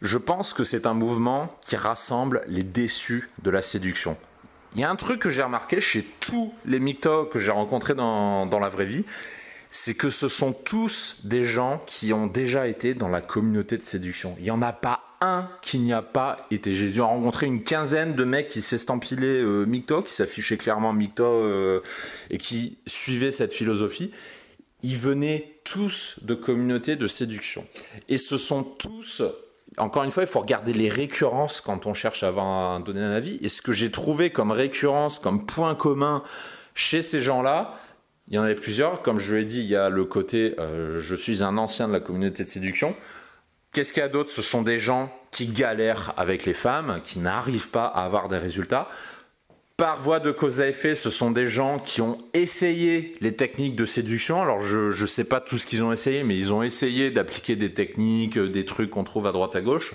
je 0.00 0.16
pense 0.16 0.54
que 0.54 0.64
c'est 0.64 0.86
un 0.86 0.94
mouvement 0.94 1.54
qui 1.60 1.76
rassemble 1.76 2.42
les 2.46 2.62
déçus 2.62 3.28
de 3.42 3.50
la 3.50 3.60
séduction. 3.60 4.16
Il 4.74 4.80
y 4.80 4.84
a 4.84 4.90
un 4.90 4.96
truc 4.96 5.20
que 5.20 5.30
j'ai 5.30 5.42
remarqué 5.42 5.80
chez 5.82 6.06
tous 6.20 6.54
les 6.64 6.80
MGTOW 6.80 7.26
que 7.26 7.38
j'ai 7.38 7.50
rencontrés 7.50 7.94
dans, 7.94 8.46
dans 8.46 8.60
la 8.60 8.70
vraie 8.70 8.86
vie, 8.86 9.04
c'est 9.70 9.94
que 9.94 10.08
ce 10.08 10.28
sont 10.28 10.54
tous 10.54 11.16
des 11.24 11.44
gens 11.44 11.82
qui 11.84 12.14
ont 12.14 12.26
déjà 12.26 12.66
été 12.66 12.94
dans 12.94 13.08
la 13.08 13.20
communauté 13.20 13.76
de 13.76 13.82
séduction. 13.82 14.34
Il 14.38 14.44
n'y 14.44 14.50
en 14.50 14.62
a 14.62 14.72
pas 14.72 15.07
un 15.20 15.48
qui 15.62 15.78
n'y 15.78 15.92
a 15.92 16.02
pas 16.02 16.46
été. 16.50 16.74
J'ai 16.74 16.90
dû 16.90 17.00
rencontrer 17.00 17.46
une 17.46 17.62
quinzaine 17.62 18.14
de 18.14 18.24
mecs 18.24 18.48
qui 18.48 18.60
s'estampilaient 18.60 19.42
euh, 19.42 19.66
MGTOW, 19.66 20.02
qui 20.02 20.12
s'affichaient 20.12 20.56
clairement 20.56 20.92
MGTOW 20.92 21.24
euh, 21.24 21.80
et 22.30 22.38
qui 22.38 22.78
suivaient 22.86 23.32
cette 23.32 23.52
philosophie. 23.52 24.10
Ils 24.82 24.96
venaient 24.96 25.60
tous 25.64 26.16
de 26.22 26.34
communautés 26.34 26.96
de 26.96 27.06
séduction. 27.06 27.66
Et 28.08 28.18
ce 28.18 28.36
sont 28.36 28.62
tous 28.62 29.22
encore 29.76 30.02
une 30.02 30.10
fois, 30.10 30.22
il 30.22 30.28
faut 30.28 30.40
regarder 30.40 30.72
les 30.72 30.88
récurrences 30.88 31.60
quand 31.60 31.86
on 31.86 31.94
cherche 31.94 32.22
à, 32.22 32.28
avoir, 32.28 32.80
donner 32.80 33.00
un 33.00 33.12
avis. 33.12 33.38
Et 33.42 33.48
ce 33.48 33.62
que 33.62 33.72
j'ai 33.72 33.90
trouvé 33.90 34.30
comme 34.30 34.50
récurrence, 34.50 35.18
comme 35.18 35.46
point 35.46 35.74
commun 35.74 36.22
chez 36.74 37.02
ces 37.02 37.20
gens-là, 37.20 37.74
il 38.28 38.34
y 38.34 38.38
en 38.38 38.42
avait 38.42 38.54
plusieurs. 38.54 39.02
Comme 39.02 39.18
je 39.18 39.36
l'ai 39.36 39.44
dit, 39.44 39.60
il 39.60 39.66
y 39.66 39.76
a 39.76 39.88
le 39.88 40.04
côté 40.04 40.54
euh, 40.58 41.00
je 41.00 41.14
suis 41.14 41.42
un 41.42 41.56
ancien 41.56 41.88
de 41.88 41.92
la 41.92 42.00
communauté 42.00 42.44
de 42.44 42.48
séduction. 42.48 42.94
Qu'est-ce 43.78 43.92
qu'il 43.92 44.02
y 44.02 44.04
a 44.04 44.08
d'autre? 44.08 44.32
Ce 44.32 44.42
sont 44.42 44.62
des 44.62 44.80
gens 44.80 45.08
qui 45.30 45.46
galèrent 45.46 46.12
avec 46.16 46.46
les 46.46 46.52
femmes, 46.52 47.00
qui 47.04 47.20
n'arrivent 47.20 47.70
pas 47.70 47.84
à 47.84 48.04
avoir 48.04 48.26
des 48.26 48.36
résultats. 48.36 48.88
Par 49.76 50.02
voie 50.02 50.18
de 50.18 50.32
cause 50.32 50.60
à 50.60 50.66
effet, 50.66 50.96
ce 50.96 51.10
sont 51.10 51.30
des 51.30 51.46
gens 51.46 51.78
qui 51.78 52.02
ont 52.02 52.18
essayé 52.34 53.14
les 53.20 53.36
techniques 53.36 53.76
de 53.76 53.84
séduction. 53.84 54.42
Alors 54.42 54.62
je 54.62 55.00
ne 55.00 55.06
sais 55.06 55.22
pas 55.22 55.40
tout 55.40 55.58
ce 55.58 55.66
qu'ils 55.66 55.84
ont 55.84 55.92
essayé, 55.92 56.24
mais 56.24 56.36
ils 56.36 56.52
ont 56.52 56.64
essayé 56.64 57.12
d'appliquer 57.12 57.54
des 57.54 57.72
techniques, 57.72 58.36
euh, 58.36 58.48
des 58.48 58.64
trucs 58.64 58.90
qu'on 58.90 59.04
trouve 59.04 59.28
à 59.28 59.30
droite 59.30 59.54
à 59.54 59.60
gauche. 59.60 59.94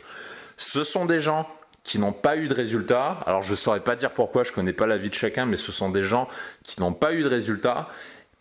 Ce 0.55 0.85
sont 0.85 1.05
des 1.05 1.19
gens 1.19 1.45
qui 1.83 1.99
n'ont 1.99 2.13
pas 2.13 2.37
eu 2.37 2.47
de 2.47 2.53
résultats. 2.53 3.19
Alors 3.25 3.43
je 3.43 3.51
ne 3.51 3.57
saurais 3.57 3.81
pas 3.81 3.97
dire 3.97 4.11
pourquoi, 4.11 4.45
je 4.45 4.53
connais 4.53 4.71
pas 4.71 4.87
la 4.87 4.97
vie 4.97 5.09
de 5.09 5.13
chacun, 5.13 5.45
mais 5.45 5.57
ce 5.57 5.73
sont 5.73 5.89
des 5.89 6.03
gens 6.03 6.29
qui 6.63 6.79
n'ont 6.79 6.93
pas 6.93 7.13
eu 7.13 7.21
de 7.21 7.27
résultats 7.27 7.89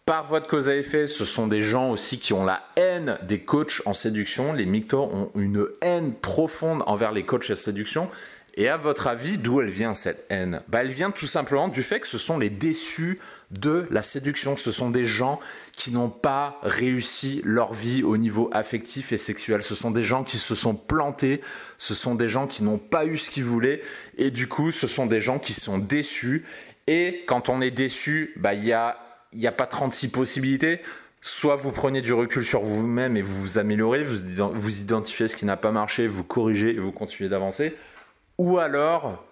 par 0.05 0.27
voie 0.27 0.41
de 0.41 0.47
cause 0.47 0.69
à 0.69 0.75
effet, 0.75 1.07
ce 1.07 1.25
sont 1.25 1.47
des 1.47 1.63
gens 1.63 1.91
aussi 1.91 2.19
qui 2.19 2.33
ont 2.33 2.45
la 2.45 2.63
haine 2.77 3.19
des 3.23 3.41
coachs 3.41 3.83
en 3.87 3.93
séduction. 3.93 4.53
Les 4.53 4.67
mictos 4.67 5.03
ont 5.03 5.31
une 5.37 5.67
haine 5.81 6.13
profonde 6.15 6.83
envers 6.87 7.13
les 7.13 7.25
coachs 7.25 7.51
en 7.51 7.57
séduction. 7.57 8.09
Et 8.55 8.69
à 8.69 8.77
votre 8.77 9.07
avis, 9.07 9.39
d'où 9.39 9.61
elle 9.61 9.71
vient 9.71 9.95
cette 9.95 10.27
haine? 10.29 10.61
Bah, 10.69 10.83
Elle 10.83 10.91
vient 10.91 11.11
tout 11.11 11.27
simplement 11.27 11.69
du 11.69 11.83
fait 11.83 12.01
que 12.01 12.07
ce 12.07 12.19
sont 12.19 12.37
les 12.37 12.51
déçus 12.51 13.19
de 13.51 13.87
la 13.91 14.03
séduction. 14.03 14.57
Ce 14.57 14.73
sont 14.73 14.91
des 14.91 15.07
gens 15.07 15.41
qui 15.75 15.91
n'ont 15.91 16.11
pas 16.11 16.59
réussi 16.63 17.41
leur 17.45 17.73
vie 17.73 18.03
au 18.03 18.19
niveau 18.19 18.51
affectif 18.53 19.13
et 19.13 19.19
sexuel. 19.19 19.63
Ce 19.63 19.75
sont 19.75 19.91
des 19.91 20.03
gens 20.03 20.23
qui 20.25 20.37
se 20.37 20.55
sont 20.55 20.75
plantés. 20.75 21.41
Ce 21.79 21.95
sont 21.95 22.15
des 22.15 22.29
gens 22.29 22.47
qui 22.47 22.63
n'ont 22.63 22.79
pas 22.79 23.07
eu 23.07 23.17
ce 23.17 23.31
qu'ils 23.31 23.45
voulaient. 23.45 23.81
Et 24.19 24.31
du 24.31 24.49
coup, 24.49 24.71
ce 24.73 24.87
sont 24.87 25.07
des 25.07 25.21
gens 25.21 25.39
qui 25.39 25.55
sont 25.55 25.79
déçus. 25.79 26.45
Et 26.89 27.23
quand 27.27 27.49
on 27.49 27.63
est 27.63 27.71
déçu, 27.71 28.35
bah, 28.37 28.53
il 28.53 28.65
y 28.65 28.73
a 28.73 28.99
il 29.33 29.39
n'y 29.39 29.47
a 29.47 29.53
pas 29.53 29.67
36 29.67 30.09
possibilités. 30.09 30.81
Soit 31.21 31.57
vous 31.57 31.71
prenez 31.71 32.03
du 32.03 32.13
recul 32.13 32.45
sur 32.45 32.63
vous-même 32.63 33.17
et 33.17 33.23
vous 33.23 33.41
vous 33.41 33.59
améliorez, 33.59 34.03
vous, 34.03 34.19
vous 34.53 34.81
identifiez 34.81 35.29
ce 35.29 35.37
qui 35.37 35.45
n'a 35.45 35.57
pas 35.57 35.71
marché, 35.71 36.09
vous 36.09 36.25
corrigez 36.25 36.71
et 36.71 36.79
vous 36.79 36.91
continuez 36.91 37.29
d'avancer. 37.29 37.77
Ou 38.39 38.59
alors, 38.59 39.25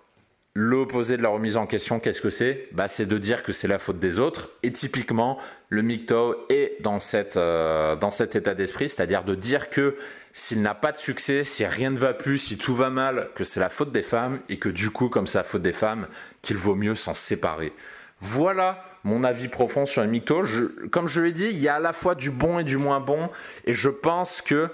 l'opposé 0.54 1.16
de 1.16 1.22
la 1.22 1.30
remise 1.30 1.56
en 1.56 1.66
question, 1.66 1.98
qu'est-ce 1.98 2.20
que 2.20 2.30
c'est? 2.30 2.68
Bah, 2.72 2.86
C'est 2.86 3.06
de 3.06 3.18
dire 3.18 3.42
que 3.42 3.52
c'est 3.52 3.66
la 3.66 3.80
faute 3.80 3.98
des 3.98 4.20
autres. 4.20 4.50
Et 4.62 4.70
typiquement, 4.70 5.38
le 5.68 5.82
MGTOW 5.82 6.36
est 6.48 6.76
dans, 6.80 7.00
cette, 7.00 7.36
euh, 7.36 7.96
dans 7.96 8.10
cet 8.10 8.36
état 8.36 8.54
d'esprit, 8.54 8.88
c'est-à-dire 8.88 9.24
de 9.24 9.34
dire 9.34 9.68
que 9.68 9.96
s'il 10.32 10.62
n'a 10.62 10.74
pas 10.74 10.92
de 10.92 10.98
succès, 10.98 11.42
si 11.42 11.66
rien 11.66 11.90
ne 11.90 11.98
va 11.98 12.14
plus, 12.14 12.38
si 12.38 12.56
tout 12.56 12.74
va 12.74 12.90
mal, 12.90 13.30
que 13.34 13.42
c'est 13.42 13.58
la 13.58 13.68
faute 13.68 13.90
des 13.90 14.02
femmes 14.02 14.38
et 14.48 14.58
que 14.58 14.68
du 14.68 14.90
coup, 14.90 15.08
comme 15.08 15.26
c'est 15.26 15.38
la 15.38 15.44
faute 15.44 15.62
des 15.62 15.72
femmes, 15.72 16.06
qu'il 16.42 16.56
vaut 16.56 16.76
mieux 16.76 16.94
s'en 16.94 17.14
séparer. 17.14 17.72
Voilà 18.20 18.84
mon 19.04 19.24
avis 19.24 19.48
profond 19.48 19.86
sur 19.86 20.02
les 20.02 20.08
MGTOW. 20.08 20.44
comme 20.90 21.08
je 21.08 21.20
l'ai 21.20 21.32
dit, 21.32 21.48
il 21.50 21.58
y 21.58 21.68
a 21.68 21.76
à 21.76 21.80
la 21.80 21.92
fois 21.92 22.14
du 22.14 22.30
bon 22.30 22.58
et 22.58 22.64
du 22.64 22.76
moins 22.76 23.00
bon, 23.00 23.28
et 23.64 23.74
je 23.74 23.88
pense 23.88 24.42
que 24.42 24.68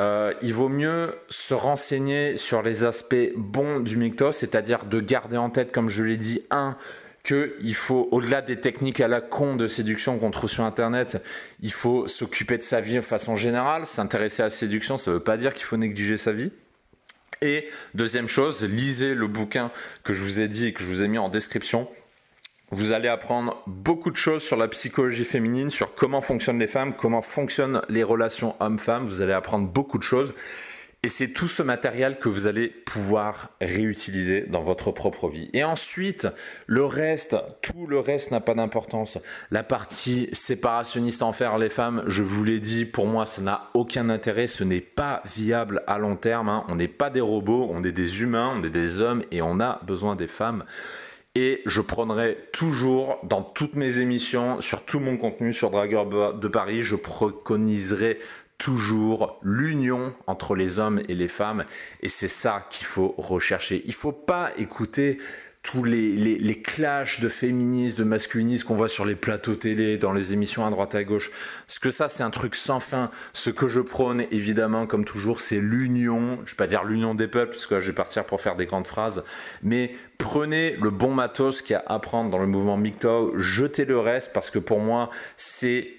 euh, 0.00 0.32
il 0.42 0.54
vaut 0.54 0.68
mieux 0.68 1.14
se 1.28 1.54
renseigner 1.54 2.36
sur 2.36 2.62
les 2.62 2.84
aspects 2.84 3.32
bons 3.36 3.80
du 3.80 3.96
MGTOW, 3.96 4.32
c'est-à-dire 4.32 4.84
de 4.84 5.00
garder 5.00 5.36
en 5.36 5.50
tête, 5.50 5.72
comme 5.72 5.88
je 5.88 6.02
l'ai 6.02 6.16
dit, 6.16 6.42
un, 6.50 6.76
qu'il 7.24 7.74
faut, 7.74 8.08
au-delà 8.10 8.40
des 8.42 8.60
techniques 8.60 9.00
à 9.00 9.08
la 9.08 9.20
con 9.20 9.56
de 9.56 9.66
séduction 9.66 10.18
qu'on 10.18 10.30
trouve 10.30 10.48
sur 10.48 10.64
Internet, 10.64 11.22
il 11.60 11.72
faut 11.72 12.08
s'occuper 12.08 12.58
de 12.58 12.62
sa 12.62 12.80
vie 12.80 12.94
de 12.94 13.00
façon 13.00 13.36
générale. 13.36 13.86
S'intéresser 13.86 14.42
à 14.42 14.46
la 14.46 14.50
séduction, 14.50 14.96
ça 14.96 15.10
ne 15.10 15.16
veut 15.16 15.22
pas 15.22 15.36
dire 15.36 15.52
qu'il 15.52 15.64
faut 15.64 15.76
négliger 15.76 16.16
sa 16.16 16.32
vie. 16.32 16.50
Et 17.42 17.68
deuxième 17.94 18.28
chose, 18.28 18.64
lisez 18.64 19.14
le 19.14 19.26
bouquin 19.26 19.70
que 20.04 20.14
je 20.14 20.22
vous 20.24 20.40
ai 20.40 20.48
dit 20.48 20.66
et 20.66 20.72
que 20.72 20.80
je 20.80 20.86
vous 20.86 21.02
ai 21.02 21.08
mis 21.08 21.18
en 21.18 21.28
description 21.28 21.88
vous 22.70 22.92
allez 22.92 23.08
apprendre 23.08 23.62
beaucoup 23.66 24.10
de 24.10 24.16
choses 24.16 24.42
sur 24.42 24.56
la 24.56 24.68
psychologie 24.68 25.24
féminine, 25.24 25.70
sur 25.70 25.94
comment 25.94 26.20
fonctionnent 26.20 26.58
les 26.58 26.68
femmes, 26.68 26.94
comment 26.94 27.22
fonctionnent 27.22 27.80
les 27.88 28.02
relations 28.02 28.54
hommes-femmes. 28.60 29.06
Vous 29.06 29.22
allez 29.22 29.32
apprendre 29.32 29.66
beaucoup 29.66 29.98
de 29.98 30.02
choses. 30.02 30.34
Et 31.04 31.08
c'est 31.08 31.28
tout 31.28 31.46
ce 31.46 31.62
matériel 31.62 32.18
que 32.18 32.28
vous 32.28 32.48
allez 32.48 32.68
pouvoir 32.68 33.50
réutiliser 33.60 34.46
dans 34.48 34.64
votre 34.64 34.90
propre 34.90 35.28
vie. 35.28 35.48
Et 35.52 35.62
ensuite, 35.62 36.26
le 36.66 36.84
reste, 36.84 37.36
tout 37.62 37.86
le 37.86 38.00
reste 38.00 38.32
n'a 38.32 38.40
pas 38.40 38.54
d'importance. 38.54 39.16
La 39.52 39.62
partie 39.62 40.28
séparationniste 40.32 41.22
envers 41.22 41.56
les 41.56 41.68
femmes, 41.68 42.02
je 42.08 42.22
vous 42.22 42.42
l'ai 42.42 42.58
dit, 42.58 42.84
pour 42.84 43.06
moi, 43.06 43.26
ça 43.26 43.40
n'a 43.40 43.70
aucun 43.74 44.10
intérêt. 44.10 44.48
Ce 44.48 44.64
n'est 44.64 44.80
pas 44.80 45.22
viable 45.24 45.84
à 45.86 45.98
long 45.98 46.16
terme. 46.16 46.48
Hein. 46.48 46.64
On 46.68 46.74
n'est 46.74 46.88
pas 46.88 47.10
des 47.10 47.20
robots, 47.20 47.68
on 47.70 47.84
est 47.84 47.92
des 47.92 48.20
humains, 48.20 48.52
on 48.58 48.64
est 48.64 48.70
des 48.70 49.00
hommes 49.00 49.22
et 49.30 49.40
on 49.40 49.60
a 49.60 49.80
besoin 49.84 50.16
des 50.16 50.26
femmes. 50.26 50.64
Et 51.40 51.62
je 51.66 51.80
prendrai 51.80 52.36
toujours 52.52 53.20
dans 53.22 53.44
toutes 53.44 53.76
mes 53.76 54.00
émissions, 54.00 54.60
sur 54.60 54.84
tout 54.84 54.98
mon 54.98 55.16
contenu 55.16 55.54
sur 55.54 55.70
Dragueur 55.70 56.04
de 56.34 56.48
Paris, 56.48 56.82
je 56.82 56.96
préconiserai 56.96 58.18
toujours 58.58 59.38
l'union 59.44 60.12
entre 60.26 60.56
les 60.56 60.80
hommes 60.80 61.00
et 61.08 61.14
les 61.14 61.28
femmes 61.28 61.64
et 62.00 62.08
c'est 62.08 62.26
ça 62.26 62.66
qu'il 62.70 62.86
faut 62.86 63.14
rechercher. 63.16 63.84
Il 63.86 63.94
faut 63.94 64.10
pas 64.10 64.50
écouter 64.58 65.18
tous 65.62 65.84
les, 65.84 66.14
les, 66.14 66.62
clashs 66.62 67.20
de 67.20 67.28
féminisme, 67.28 67.98
de 67.98 68.04
masculinisme 68.04 68.66
qu'on 68.66 68.74
voit 68.74 68.88
sur 68.88 69.04
les 69.04 69.16
plateaux 69.16 69.54
télé, 69.54 69.98
dans 69.98 70.12
les 70.12 70.32
émissions 70.32 70.64
à 70.64 70.70
droite 70.70 70.94
à 70.94 71.04
gauche. 71.04 71.30
Parce 71.66 71.78
que 71.78 71.90
ça, 71.90 72.08
c'est 72.08 72.22
un 72.22 72.30
truc 72.30 72.54
sans 72.54 72.80
fin? 72.80 73.10
Ce 73.32 73.50
que 73.50 73.68
je 73.68 73.80
prône, 73.80 74.24
évidemment, 74.30 74.86
comme 74.86 75.04
toujours, 75.04 75.40
c'est 75.40 75.60
l'union. 75.60 76.38
Je 76.44 76.52
vais 76.52 76.56
pas 76.56 76.66
dire 76.66 76.84
l'union 76.84 77.14
des 77.14 77.28
peuples, 77.28 77.52
parce 77.52 77.66
que 77.66 77.80
je 77.80 77.88
vais 77.88 77.94
partir 77.94 78.24
pour 78.24 78.40
faire 78.40 78.56
des 78.56 78.66
grandes 78.66 78.86
phrases. 78.86 79.24
Mais 79.62 79.94
prenez 80.16 80.76
le 80.80 80.90
bon 80.90 81.12
matos 81.12 81.60
qu'il 81.60 81.74
y 81.74 81.76
a 81.76 81.84
à 81.86 81.98
prendre 81.98 82.30
dans 82.30 82.38
le 82.38 82.46
mouvement 82.46 82.76
MGTOW, 82.76 83.38
jetez 83.38 83.84
le 83.84 83.98
reste, 83.98 84.32
parce 84.32 84.50
que 84.50 84.58
pour 84.58 84.80
moi, 84.80 85.10
c'est 85.36 85.90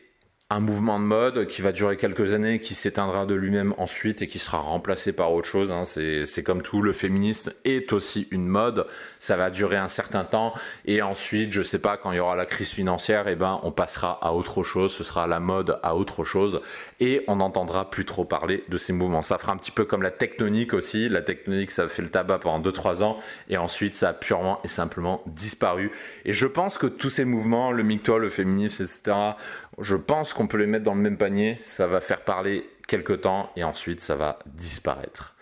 un 0.52 0.62
mouvement 0.62 1.00
de 1.00 1.06
mode 1.06 1.46
qui 1.46 1.62
va 1.62 1.72
durer 1.72 1.96
quelques 1.96 2.34
années, 2.34 2.60
qui 2.60 2.74
s'éteindra 2.74 3.28
de 3.28 3.36
lui-même 3.36 3.76
ensuite 3.78 4.24
et 4.24 4.28
qui 4.28 4.40
sera 4.40 4.58
remplacé 4.58 5.14
par 5.14 5.32
autre 5.32 5.48
chose. 5.48 5.72
Hein. 5.72 5.84
C'est 5.86 6.42
comme 6.44 6.64
tout, 6.64 6.82
le 6.82 6.92
féminisme 6.92 7.54
est 7.66 7.94
aussi 7.94 8.28
une 8.32 8.48
mode. 8.48 8.88
Ça 9.20 9.38
va 9.38 9.52
durer 9.52 9.78
un 9.78 9.88
certain 9.88 10.24
temps 10.24 10.56
et 10.86 11.04
ensuite, 11.04 11.52
je 11.52 11.62
sais 11.62 11.78
pas, 11.78 11.98
quand 11.98 12.14
il 12.14 12.18
y 12.18 12.20
aura 12.20 12.36
la 12.36 12.48
crise 12.48 12.72
financière, 12.72 13.28
eh 13.28 13.36
ben, 13.36 13.60
on 13.62 13.72
passera 13.72 14.18
à 14.24 14.32
autre 14.34 14.64
chose. 14.64 14.92
Ce 14.92 15.04
sera 15.04 15.28
la 15.28 15.40
mode 15.40 15.80
à 15.84 15.96
autre 15.96 16.24
chose 16.24 16.62
et 17.00 17.24
on 17.28 17.36
n'entendra 17.36 17.92
plus 17.92 18.06
trop 18.06 18.26
parler 18.26 18.64
de 18.70 18.78
ces 18.78 18.92
mouvements. 18.92 19.22
Ça 19.22 19.38
fera 19.38 19.52
un 19.52 19.58
petit 19.58 19.70
peu 19.70 19.86
comme 19.86 20.02
la 20.02 20.10
tectonique 20.10 20.74
aussi. 20.74 21.10
La 21.10 21.22
tectonique, 21.22 21.70
ça 21.70 21.88
fait 21.88 22.02
le 22.02 22.10
tabac 22.10 22.40
pendant 22.40 22.72
2-3 22.72 23.04
ans 23.04 23.20
et 23.50 23.58
ensuite, 23.58 23.94
ça 23.94 24.10
a 24.10 24.14
purement 24.14 24.60
et 24.64 24.68
simplement 24.68 25.22
disparu. 25.28 25.92
Et 26.26 26.34
je 26.34 26.48
pense 26.48 26.80
que 26.80 26.88
tous 26.88 27.12
ces 27.12 27.26
mouvements, 27.26 27.72
le 27.72 27.84
MGTOW, 27.84 28.18
le 28.18 28.30
féminisme, 28.30 28.82
etc., 28.82 29.36
je 29.82 29.96
pense 29.96 30.34
qu'on 30.34 30.48
peut 30.48 30.58
les 30.58 30.68
mettre 30.68 30.84
dans 30.84 30.96
le 30.96 31.02
même 31.02 31.18
panier, 31.18 31.58
ça 31.60 31.88
va 31.88 32.02
faire 32.02 32.22
parler 32.22 32.70
quelques 32.88 33.22
temps 33.22 33.52
et 33.56 33.64
ensuite 33.64 34.02
ça 34.02 34.16
va 34.16 34.40
disparaître. 34.46 35.36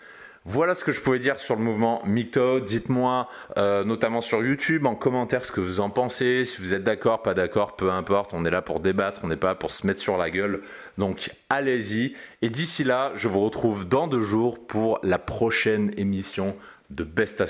Voilà 0.44 0.74
ce 0.74 0.82
que 0.82 0.92
je 0.92 1.02
pouvais 1.02 1.18
dire 1.18 1.38
sur 1.38 1.56
le 1.56 1.62
mouvement 1.62 2.00
MGTOW. 2.06 2.60
Dites-moi, 2.60 3.28
euh, 3.58 3.84
notamment 3.84 4.22
sur 4.22 4.42
YouTube, 4.42 4.86
en 4.86 4.94
commentaire 4.94 5.44
ce 5.44 5.52
que 5.52 5.60
vous 5.60 5.80
en 5.80 5.90
pensez, 5.90 6.46
si 6.46 6.62
vous 6.62 6.72
êtes 6.72 6.84
d'accord, 6.84 7.22
pas 7.22 7.34
d'accord, 7.34 7.76
peu 7.76 7.90
importe. 7.90 8.32
On 8.32 8.46
est 8.46 8.50
là 8.50 8.62
pour 8.62 8.80
débattre, 8.80 9.20
on 9.24 9.28
n'est 9.28 9.36
pas 9.36 9.54
pour 9.54 9.70
se 9.70 9.86
mettre 9.86 10.00
sur 10.00 10.16
la 10.16 10.30
gueule. 10.30 10.62
Donc 10.96 11.32
allez-y. 11.50 12.14
Et 12.40 12.48
d'ici 12.48 12.82
là, 12.82 13.12
je 13.14 13.28
vous 13.28 13.40
retrouve 13.40 13.86
dans 13.86 14.06
deux 14.06 14.22
jours 14.22 14.66
pour 14.66 15.00
la 15.02 15.18
prochaine 15.18 15.92
émission 15.98 16.56
de 16.88 17.04
Best. 17.04 17.44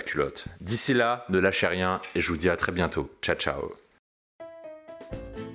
D'ici 0.60 0.92
là, 0.92 1.24
ne 1.28 1.38
lâchez 1.38 1.68
rien 1.68 2.00
et 2.16 2.20
je 2.20 2.32
vous 2.32 2.38
dis 2.38 2.50
à 2.50 2.56
très 2.56 2.72
bientôt. 2.72 3.08
Ciao, 3.22 3.36
ciao. 3.36 3.87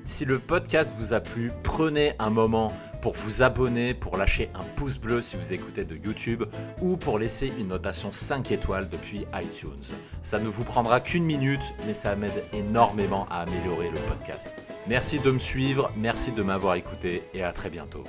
Si 0.05 0.25
le 0.25 0.39
podcast 0.39 0.93
vous 0.97 1.13
a 1.13 1.21
plu, 1.21 1.51
prenez 1.63 2.13
un 2.19 2.29
moment 2.29 2.73
pour 3.01 3.13
vous 3.13 3.41
abonner, 3.41 3.93
pour 3.93 4.17
lâcher 4.17 4.49
un 4.53 4.63
pouce 4.75 4.97
bleu 4.97 5.21
si 5.21 5.35
vous 5.37 5.53
écoutez 5.53 5.85
de 5.85 5.95
YouTube 5.95 6.43
ou 6.81 6.97
pour 6.97 7.19
laisser 7.19 7.51
une 7.59 7.67
notation 7.67 8.11
5 8.11 8.51
étoiles 8.51 8.89
depuis 8.89 9.25
iTunes. 9.33 9.95
Ça 10.21 10.39
ne 10.39 10.47
vous 10.47 10.63
prendra 10.63 10.99
qu'une 11.01 11.25
minute, 11.25 11.73
mais 11.85 11.93
ça 11.93 12.15
m'aide 12.15 12.43
énormément 12.53 13.27
à 13.29 13.41
améliorer 13.41 13.89
le 13.89 13.99
podcast. 14.09 14.63
Merci 14.87 15.19
de 15.19 15.31
me 15.31 15.39
suivre, 15.39 15.91
merci 15.97 16.31
de 16.31 16.43
m'avoir 16.43 16.75
écouté 16.75 17.23
et 17.33 17.43
à 17.43 17.51
très 17.51 17.69
bientôt. 17.69 18.03